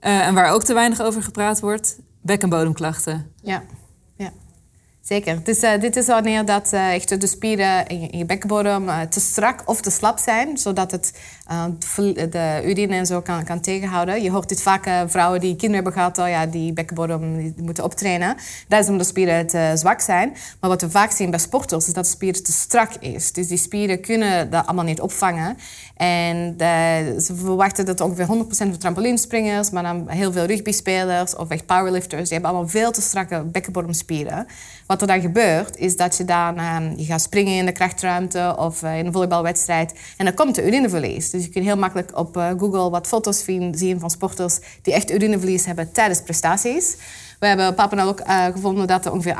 [0.00, 3.32] Uh, en waar ook te weinig over gepraat wordt, bek- en bodemklachten.
[3.42, 3.62] Ja.
[5.02, 5.44] Zeker.
[5.44, 9.90] Dus dit is wanneer dat, echt de spieren in je, bekkenbodem te strak of te
[9.90, 11.18] slap zijn, zodat het
[12.30, 14.22] de urine en zo kan, kan tegenhouden.
[14.22, 18.36] Je hoort dit vaak vrouwen die kinderen hebben gehad, oh ja, die bekkenbodem moeten optrainen.
[18.68, 20.36] Dat is omdat de spieren te zwak zijn.
[20.60, 23.32] Maar wat we vaak zien bij sporters is dat de spier te strak is.
[23.32, 25.56] Dus die spieren kunnen dat allemaal niet opvangen.
[25.96, 26.54] En
[27.20, 32.22] ze verwachten dat ongeveer 100% van trampolinespringers, maar dan heel veel rugbyspelers of echt powerlifters,
[32.22, 34.46] die hebben allemaal veel te strakke bekkenbodemspieren
[34.86, 38.54] Wat er dan gebeurt, is dat je dan ehm, je gaat springen in de krachtruimte
[38.58, 39.94] of in een volleybalwedstrijd.
[40.16, 41.30] En dan komt de urineverlies.
[41.30, 45.64] Dus je kunt heel makkelijk op Google wat foto's zien van sporters die echt urineverlies
[45.64, 46.96] hebben tijdens prestaties.
[47.42, 49.38] We hebben op Papenal ook uh, gevonden dat ongeveer 28%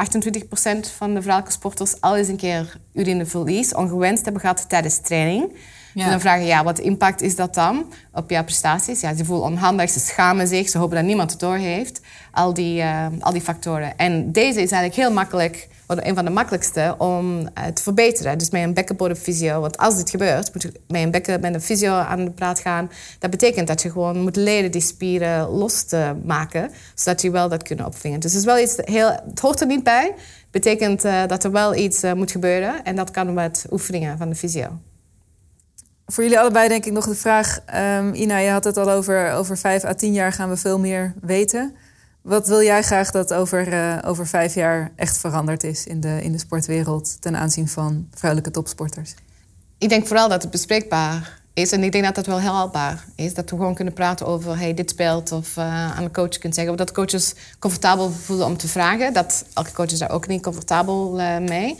[0.97, 5.53] van de vrouwelijke sporters al eens een keer urineverlies, ongewenst hebben gehad tijdens training.
[5.95, 6.05] Ja.
[6.05, 9.01] En dan vragen ja, wat impact is dat dan op jouw prestaties?
[9.01, 12.01] Ja, ze voelen onhandig, ze schamen zich, ze hopen dat niemand het doorheeft.
[12.33, 13.97] Al die, uh, al die factoren.
[13.97, 15.69] En deze is eigenlijk heel makkelijk
[16.01, 18.39] een van de makkelijkste om uh, te verbeteren.
[18.39, 19.61] Dus met een bekkenbodemfysio.
[19.61, 22.61] Want als dit gebeurt, moet je met een bekken met een fysio aan de praat
[22.61, 22.91] gaan.
[23.19, 27.49] Dat betekent dat je gewoon moet leren die spieren los te maken, zodat je wel
[27.49, 28.21] dat kunnen opvingen.
[28.21, 30.15] Dus het is wel iets heel, het hoort er niet bij.
[30.51, 34.29] Betekent uh, dat er wel iets uh, moet gebeuren en dat kan met oefeningen van
[34.29, 34.79] de fysio.
[36.07, 37.59] Voor jullie allebei denk ik nog de vraag,
[37.99, 40.79] um, Ina, je had het al over, over vijf à tien jaar gaan we veel
[40.79, 41.77] meer weten.
[42.23, 46.23] Wat wil jij graag dat over, uh, over vijf jaar echt veranderd is in de,
[46.23, 49.15] in de sportwereld ten aanzien van vrouwelijke topsporters?
[49.79, 51.73] Ik denk vooral dat het bespreekbaar is.
[51.73, 53.35] En ik denk dat dat wel haalbaar is.
[53.35, 55.33] Dat we gewoon kunnen praten over hey, dit speelt.
[55.33, 56.73] Of uh, aan de coach kunt zeggen.
[56.73, 59.13] Of dat coaches comfortabel voelen om te vragen.
[59.13, 61.77] Dat elke coach is daar ook niet comfortabel uh, mee.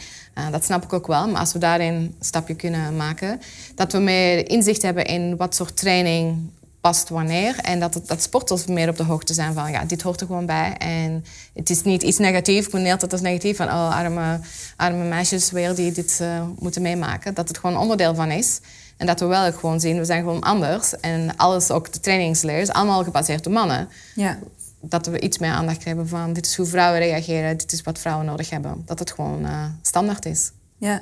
[0.51, 1.29] Dat snap ik ook wel.
[1.29, 3.41] Maar als we daarin een stapje kunnen maken.
[3.75, 6.51] Dat we meer inzicht hebben in wat soort training
[6.83, 7.59] past wanneer.
[7.59, 10.27] En dat, het, dat sporters meer op de hoogte zijn van, ja, dit hoort er
[10.27, 10.75] gewoon bij.
[10.79, 11.25] En
[11.55, 14.41] het is niet iets negatiefs, ik bedoel dat als negatief van, oh, arme,
[14.77, 17.35] arme meisjes weer die dit uh, moeten meemaken.
[17.35, 18.61] Dat het gewoon onderdeel van is.
[18.97, 21.01] En dat we wel gewoon zien, we zijn gewoon anders.
[21.01, 23.89] En alles, ook de trainingsleer, is allemaal gebaseerd op mannen.
[24.15, 24.39] Ja.
[24.81, 27.99] Dat we iets meer aandacht hebben van, dit is hoe vrouwen reageren, dit is wat
[27.99, 28.83] vrouwen nodig hebben.
[28.87, 30.51] Dat het gewoon uh, standaard is.
[30.77, 31.01] Ja.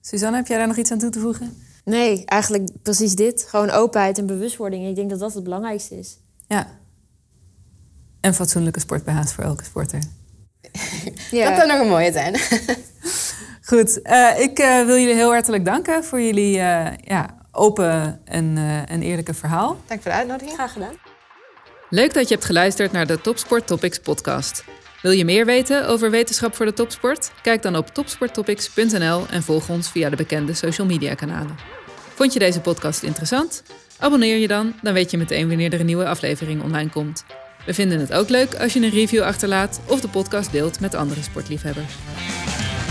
[0.00, 1.56] Suzanne, heb jij daar nog iets aan toe te voegen?
[1.90, 3.46] Nee, eigenlijk precies dit.
[3.48, 4.86] Gewoon openheid en bewustwording.
[4.86, 6.18] Ik denk dat dat het belangrijkste is.
[6.48, 6.66] Ja.
[8.20, 9.98] En fatsoenlijke sportbehaas voor elke sporter.
[11.30, 11.48] ja.
[11.48, 12.36] Dat zou nog een mooie zijn.
[13.70, 18.56] Goed, uh, ik uh, wil jullie heel hartelijk danken voor jullie uh, ja, open en,
[18.88, 19.76] en eerlijke verhaal.
[19.86, 20.54] Dank voor de uitnodiging.
[20.54, 20.94] Graag gedaan.
[21.90, 24.64] Leuk dat je hebt geluisterd naar de Topsport Topics podcast.
[25.02, 27.30] Wil je meer weten over wetenschap voor de topsport?
[27.42, 31.56] Kijk dan op topsporttopics.nl en volg ons via de bekende social media kanalen.
[32.14, 33.62] Vond je deze podcast interessant?
[33.98, 37.24] Abonneer je dan, dan weet je meteen wanneer er een nieuwe aflevering online komt.
[37.66, 40.94] We vinden het ook leuk als je een review achterlaat of de podcast deelt met
[40.94, 41.94] andere sportliefhebbers.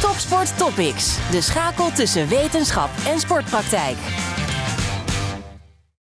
[0.02, 3.98] Topsport Topics, de schakel tussen wetenschap en sportpraktijk.